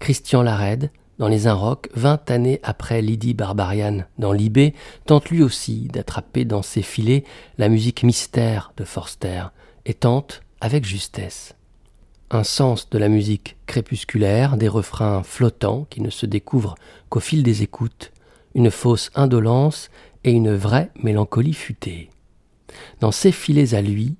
Christian 0.00 0.42
Lared, 0.42 0.90
dans 1.18 1.28
les 1.28 1.46
Inrocks, 1.46 1.88
vingt 1.94 2.30
années 2.30 2.60
après 2.62 3.00
Lydie 3.00 3.34
Barbarian 3.34 4.04
dans 4.18 4.32
Libé, 4.32 4.74
tente 5.06 5.30
lui 5.30 5.42
aussi 5.42 5.88
d'attraper 5.92 6.44
dans 6.44 6.62
ses 6.62 6.82
filets 6.82 7.24
la 7.58 7.68
musique 7.68 8.02
mystère 8.02 8.72
de 8.76 8.84
Forster, 8.84 9.44
et 9.86 9.94
tente 9.94 10.42
avec 10.60 10.84
justesse. 10.84 11.54
Un 12.30 12.42
sens 12.42 12.90
de 12.90 12.98
la 12.98 13.08
musique 13.08 13.56
crépusculaire, 13.66 14.56
des 14.56 14.68
refrains 14.68 15.22
flottants 15.22 15.86
qui 15.90 16.00
ne 16.00 16.10
se 16.10 16.26
découvrent 16.26 16.74
qu'au 17.10 17.20
fil 17.20 17.42
des 17.42 17.62
écoutes, 17.62 18.12
une 18.54 18.70
fausse 18.70 19.10
indolence 19.14 19.90
et 20.24 20.32
une 20.32 20.54
vraie 20.54 20.90
mélancolie 20.96 21.54
futée. 21.54 22.10
Dans 23.00 23.12
ces 23.12 23.30
filets 23.30 23.74
à 23.74 23.82
lui, 23.82 24.16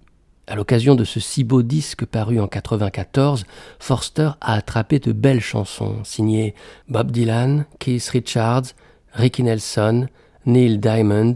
à 0.46 0.56
l'occasion 0.56 0.94
de 0.94 1.04
ce 1.04 1.20
si 1.20 1.44
beau 1.44 1.62
disque 1.62 2.04
paru 2.04 2.40
en 2.40 2.48
94, 2.48 3.44
Forster 3.78 4.30
a 4.40 4.54
attrapé 4.54 4.98
de 4.98 5.12
belles 5.12 5.40
chansons 5.40 6.02
signées 6.04 6.54
Bob 6.88 7.10
Dylan, 7.10 7.66
Keith 7.78 8.08
Richards, 8.08 8.74
Ricky 9.12 9.42
Nelson, 9.42 10.08
Neil 10.46 10.78
Diamond, 10.78 11.34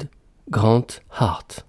Grant 0.50 0.86
Hart. 1.11 1.68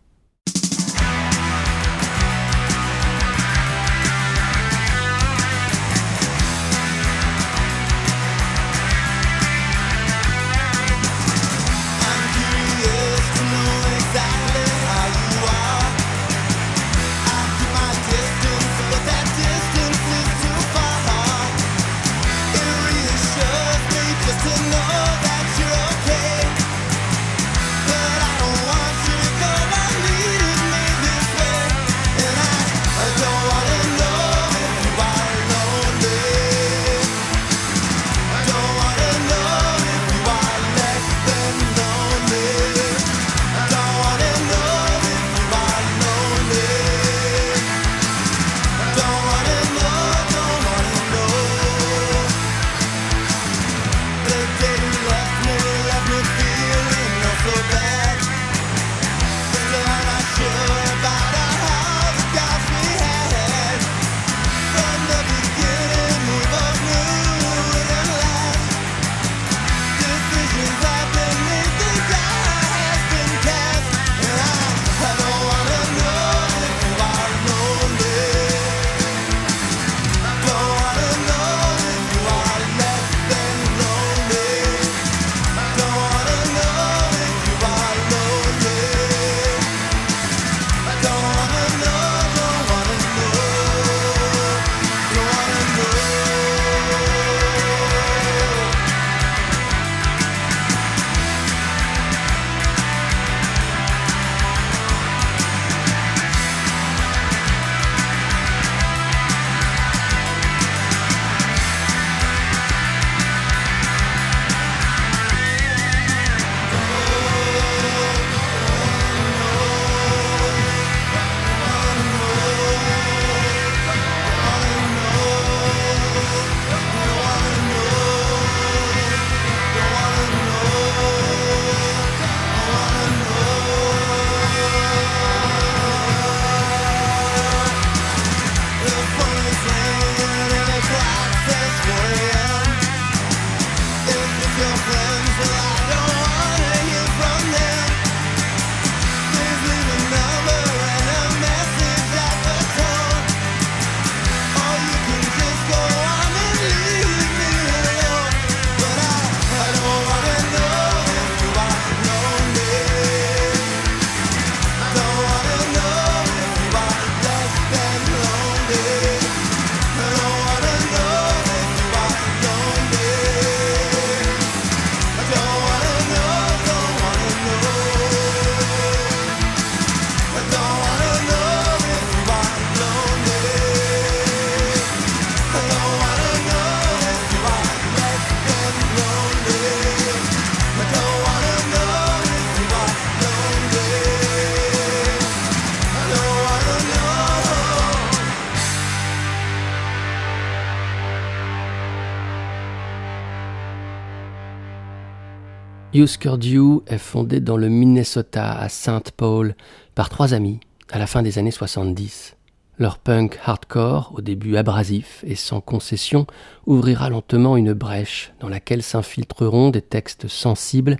Husker 206.00 206.38
Du 206.38 206.80
est 206.88 206.97
fondé 206.97 207.41
dans 207.41 207.58
le 207.58 207.68
Minnesota 207.68 208.54
à 208.58 208.70
St. 208.70 209.12
Paul 209.18 209.54
par 209.95 210.08
trois 210.08 210.34
amis 210.34 210.62
à 210.89 210.97
la 210.97 211.08
fin 211.08 211.22
des 211.22 211.38
années 211.38 211.52
70. 211.52 212.38
Leur 212.78 213.00
punk 213.00 213.38
hardcore, 213.43 214.14
au 214.16 214.22
début 214.22 214.56
abrasif 214.56 215.26
et 215.28 215.36
sans 215.36 215.60
concession, 215.60 216.26
ouvrira 216.66 217.10
lentement 217.10 217.58
une 217.58 217.74
brèche 217.74 218.32
dans 218.39 218.47
laquelle 218.47 218.82
s'infiltreront 218.82 219.72
des 219.72 219.82
textes 219.82 220.30
sensibles 220.30 220.95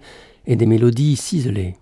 et 0.46 0.58
des 0.58 0.66
mélodies 0.66 1.16
ciselées. 1.16 1.78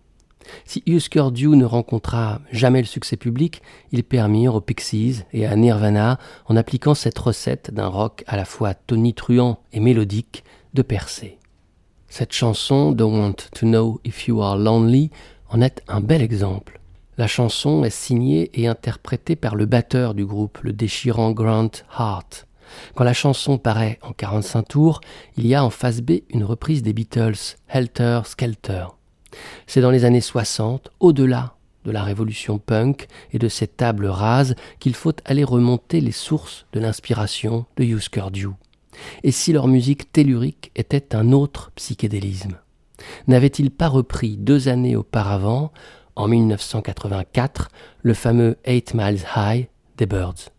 Si 0.65 0.83
Husker 0.85 1.31
Du 1.31 1.47
ne 1.47 1.65
rencontra 1.65 2.41
jamais 2.51 2.81
le 2.81 2.85
succès 2.85 3.17
public, 3.17 3.63
ils 3.91 4.03
permirent 4.03 4.53
aux 4.53 4.61
Pixies 4.61 5.23
et 5.33 5.47
à 5.47 5.55
Nirvana, 5.55 6.19
en 6.45 6.55
appliquant 6.55 6.93
cette 6.93 7.17
recette 7.17 7.73
d'un 7.73 7.87
rock 7.87 8.23
à 8.27 8.37
la 8.37 8.45
fois 8.45 8.75
tonitruant 8.75 9.57
et 9.73 9.79
mélodique, 9.79 10.43
de 10.75 10.83
percer. 10.83 11.39
Cette 12.09 12.33
chanson, 12.33 12.93
Don't 12.93 13.19
Want 13.19 13.35
to 13.53 13.65
Know 13.65 13.99
If 14.05 14.27
You 14.27 14.41
Are 14.41 14.57
Lonely, 14.57 15.11
en 15.49 15.61
est 15.61 15.83
un 15.87 16.01
bel 16.01 16.21
exemple. 16.21 16.79
La 17.17 17.27
chanson 17.27 17.83
est 17.83 17.89
signée 17.89 18.49
et 18.53 18.67
interprétée 18.67 19.35
par 19.35 19.55
le 19.55 19.65
batteur 19.65 20.13
du 20.13 20.25
groupe, 20.25 20.59
le 20.61 20.71
déchirant 20.71 21.31
Grant 21.31 21.71
Hart. 21.91 22.47
Quand 22.95 23.03
la 23.03 23.13
chanson 23.13 23.57
paraît 23.57 23.99
en 24.01 24.13
45 24.13 24.63
tours, 24.63 25.01
il 25.37 25.47
y 25.47 25.53
a 25.53 25.63
en 25.63 25.69
face 25.69 26.01
B 26.01 26.21
une 26.29 26.43
reprise 26.43 26.81
des 26.81 26.93
Beatles, 26.93 27.55
Helter 27.67 28.21
Skelter. 28.25 28.87
C'est 29.67 29.81
dans 29.81 29.91
les 29.91 30.05
années 30.05 30.21
60, 30.21 30.91
au-delà 30.99 31.55
de 31.85 31.91
la 31.91 32.03
révolution 32.03 32.57
punk 32.57 33.07
et 33.31 33.39
de 33.39 33.47
ces 33.47 33.67
tables 33.67 34.07
rases, 34.07 34.55
qu'il 34.79 34.95
faut 34.95 35.13
aller 35.25 35.43
remonter 35.43 36.01
les 36.01 36.11
sources 36.11 36.65
de 36.73 36.79
l'inspiration 36.79 37.65
de 37.77 37.83
Husker 37.83 38.25
Du 38.31 38.47
et 39.23 39.31
si 39.31 39.53
leur 39.53 39.67
musique 39.67 40.11
tellurique 40.11 40.71
était 40.75 41.15
un 41.15 41.31
autre 41.31 41.71
psychédélisme? 41.75 42.57
N'avait-il 43.27 43.71
pas 43.71 43.87
repris 43.87 44.37
deux 44.37 44.67
années 44.69 44.95
auparavant, 44.95 45.71
en 46.15 46.27
1984, 46.27 47.69
le 48.01 48.13
fameux 48.13 48.57
Eight 48.65 48.93
Miles 48.93 49.21
High 49.35 49.67
des 49.97 50.05
Birds? 50.05 50.49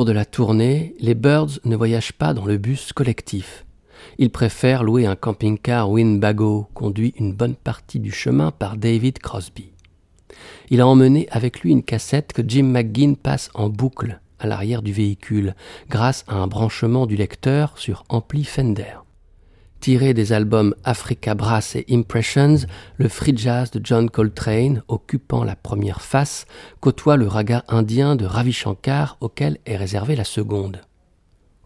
Cours 0.00 0.06
de 0.06 0.12
la 0.12 0.24
tournée, 0.24 0.94
les 0.98 1.14
Birds 1.14 1.60
ne 1.66 1.76
voyagent 1.76 2.14
pas 2.14 2.32
dans 2.32 2.46
le 2.46 2.56
bus 2.56 2.94
collectif. 2.94 3.66
Ils 4.16 4.30
préfèrent 4.30 4.82
louer 4.82 5.04
un 5.04 5.14
camping-car 5.14 5.90
Winnebago 5.90 6.68
conduit 6.72 7.12
une 7.18 7.34
bonne 7.34 7.54
partie 7.54 8.00
du 8.00 8.10
chemin 8.10 8.50
par 8.50 8.78
David 8.78 9.18
Crosby. 9.18 9.72
Il 10.70 10.80
a 10.80 10.86
emmené 10.86 11.28
avec 11.30 11.60
lui 11.60 11.72
une 11.72 11.82
cassette 11.82 12.32
que 12.32 12.40
Jim 12.40 12.62
McGinn 12.62 13.14
passe 13.14 13.50
en 13.52 13.68
boucle 13.68 14.20
à 14.38 14.46
l'arrière 14.46 14.80
du 14.80 14.94
véhicule 14.94 15.54
grâce 15.90 16.24
à 16.28 16.36
un 16.36 16.46
branchement 16.46 17.04
du 17.04 17.16
lecteur 17.16 17.76
sur 17.76 18.04
ampli 18.08 18.44
Fender. 18.44 19.00
Tiré 19.80 20.12
des 20.12 20.34
albums 20.34 20.74
Africa 20.84 21.34
Brass 21.34 21.74
et 21.74 21.86
Impressions, 21.90 22.66
le 22.98 23.08
free 23.08 23.34
jazz 23.34 23.70
de 23.70 23.80
John 23.82 24.10
Coltrane, 24.10 24.82
occupant 24.88 25.42
la 25.42 25.56
première 25.56 26.02
face, 26.02 26.44
côtoie 26.80 27.16
le 27.16 27.26
raga 27.26 27.64
indien 27.66 28.14
de 28.14 28.26
Ravi 28.26 28.52
Shankar 28.52 29.16
auquel 29.22 29.56
est 29.64 29.78
réservée 29.78 30.16
la 30.16 30.24
seconde. 30.24 30.82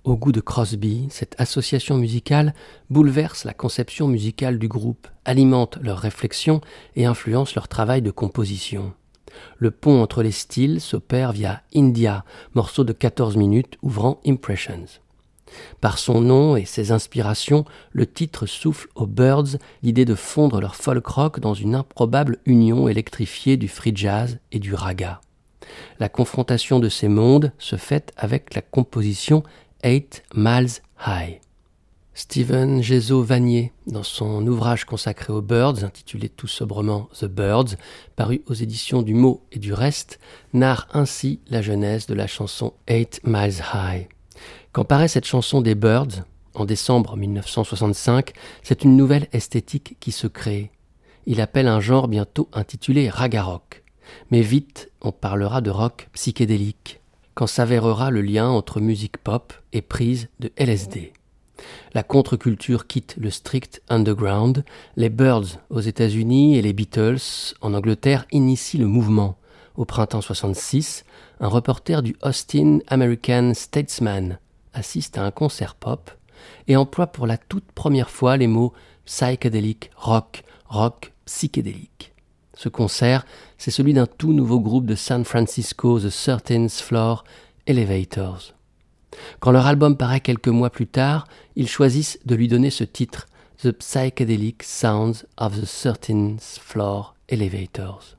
Au 0.04 0.16
goût 0.16 0.30
de 0.30 0.40
Crosby, 0.40 1.08
cette 1.10 1.34
association 1.40 1.96
musicale 1.96 2.54
bouleverse 2.88 3.42
la 3.42 3.52
conception 3.52 4.06
musicale 4.06 4.60
du 4.60 4.68
groupe, 4.68 5.08
alimente 5.24 5.78
leurs 5.82 5.98
réflexions 5.98 6.60
et 6.94 7.06
influence 7.06 7.56
leur 7.56 7.66
travail 7.66 8.00
de 8.00 8.12
composition. 8.12 8.92
Le 9.58 9.72
pont 9.72 10.00
entre 10.00 10.22
les 10.22 10.30
styles 10.30 10.80
s'opère 10.80 11.32
via 11.32 11.62
India, 11.74 12.24
morceau 12.54 12.84
de 12.84 12.92
14 12.92 13.36
minutes 13.36 13.76
ouvrant 13.82 14.20
Impressions. 14.24 15.00
Par 15.80 15.98
son 15.98 16.20
nom 16.20 16.56
et 16.56 16.64
ses 16.64 16.92
inspirations, 16.92 17.64
le 17.92 18.06
titre 18.06 18.46
souffle 18.46 18.88
aux 18.94 19.06
Birds 19.06 19.58
l'idée 19.82 20.04
de 20.04 20.14
fondre 20.14 20.60
leur 20.60 20.76
folk 20.76 21.06
rock 21.06 21.40
dans 21.40 21.54
une 21.54 21.74
improbable 21.74 22.38
union 22.46 22.88
électrifiée 22.88 23.56
du 23.56 23.68
free 23.68 23.92
jazz 23.94 24.38
et 24.52 24.58
du 24.58 24.74
raga. 24.74 25.20
La 25.98 26.08
confrontation 26.08 26.80
de 26.80 26.88
ces 26.88 27.08
mondes 27.08 27.52
se 27.58 27.76
fait 27.76 28.12
avec 28.16 28.54
la 28.54 28.62
composition 28.62 29.42
Eight 29.82 30.22
Miles 30.34 30.80
High. 31.06 31.40
Stephen 32.16 32.80
Gézo 32.80 33.24
Vanier, 33.24 33.72
dans 33.88 34.04
son 34.04 34.46
ouvrage 34.46 34.84
consacré 34.84 35.32
aux 35.32 35.42
Birds, 35.42 35.82
intitulé 35.82 36.28
tout 36.28 36.46
sobrement 36.46 37.08
The 37.18 37.24
Birds, 37.24 37.76
paru 38.14 38.42
aux 38.46 38.54
éditions 38.54 39.02
du 39.02 39.14
Mot 39.14 39.42
et 39.50 39.58
du 39.58 39.72
Reste, 39.72 40.20
narre 40.52 40.86
ainsi 40.92 41.40
la 41.48 41.60
genèse 41.60 42.06
de 42.06 42.14
la 42.14 42.28
chanson 42.28 42.72
Eight 42.86 43.20
Miles 43.24 43.64
High. 43.74 44.06
Quand 44.74 44.84
paraît 44.84 45.06
cette 45.06 45.24
chanson 45.24 45.60
des 45.60 45.76
Birds, 45.76 46.24
en 46.52 46.64
décembre 46.64 47.16
1965, 47.16 48.32
c'est 48.64 48.82
une 48.82 48.96
nouvelle 48.96 49.28
esthétique 49.32 49.96
qui 50.00 50.10
se 50.10 50.26
crée. 50.26 50.72
Il 51.26 51.40
appelle 51.40 51.68
un 51.68 51.78
genre 51.78 52.08
bientôt 52.08 52.48
intitulé 52.52 53.08
raga 53.08 53.44
rock. 53.44 53.84
Mais 54.32 54.40
vite, 54.40 54.90
on 55.00 55.12
parlera 55.12 55.60
de 55.60 55.70
rock 55.70 56.08
psychédélique, 56.14 57.00
quand 57.34 57.46
s'avérera 57.46 58.10
le 58.10 58.20
lien 58.20 58.48
entre 58.48 58.80
musique 58.80 59.18
pop 59.18 59.52
et 59.72 59.80
prise 59.80 60.28
de 60.40 60.50
LSD. 60.56 61.12
La 61.92 62.02
contre-culture 62.02 62.88
quitte 62.88 63.14
le 63.16 63.30
strict 63.30 63.80
underground, 63.88 64.64
les 64.96 65.08
Birds 65.08 65.60
aux 65.70 65.82
États-Unis 65.82 66.58
et 66.58 66.62
les 66.62 66.72
Beatles 66.72 67.54
en 67.60 67.74
Angleterre 67.74 68.26
initient 68.32 68.80
le 68.80 68.88
mouvement. 68.88 69.38
Au 69.76 69.84
printemps 69.84 70.20
66, 70.20 71.04
un 71.38 71.48
reporter 71.48 72.02
du 72.02 72.16
Austin 72.22 72.80
American 72.88 73.52
Statesman 73.54 74.40
assiste 74.74 75.18
à 75.18 75.24
un 75.24 75.30
concert 75.30 75.74
pop 75.74 76.10
et 76.68 76.76
emploie 76.76 77.06
pour 77.06 77.26
la 77.26 77.36
toute 77.38 77.70
première 77.72 78.10
fois 78.10 78.36
les 78.36 78.46
mots 78.46 78.72
psychédélique 79.06 79.90
rock, 79.96 80.42
rock 80.66 81.12
psychédélique. 81.24 82.12
Ce 82.56 82.68
concert, 82.68 83.26
c'est 83.58 83.70
celui 83.70 83.94
d'un 83.94 84.06
tout 84.06 84.32
nouveau 84.32 84.60
groupe 84.60 84.86
de 84.86 84.94
San 84.94 85.24
Francisco, 85.24 85.98
The 85.98 86.10
Thirteenth 86.10 86.72
Floor 86.72 87.24
Elevators. 87.66 88.54
Quand 89.40 89.52
leur 89.52 89.66
album 89.66 89.96
paraît 89.96 90.20
quelques 90.20 90.48
mois 90.48 90.70
plus 90.70 90.86
tard, 90.86 91.26
ils 91.56 91.68
choisissent 91.68 92.18
de 92.24 92.34
lui 92.34 92.48
donner 92.48 92.70
ce 92.70 92.84
titre, 92.84 93.26
The 93.62 93.72
Psychedelic 93.72 94.62
Sounds 94.62 95.24
of 95.36 95.60
the 95.60 95.66
Thirteenth 95.66 96.58
Floor 96.60 97.14
Elevators. 97.28 98.16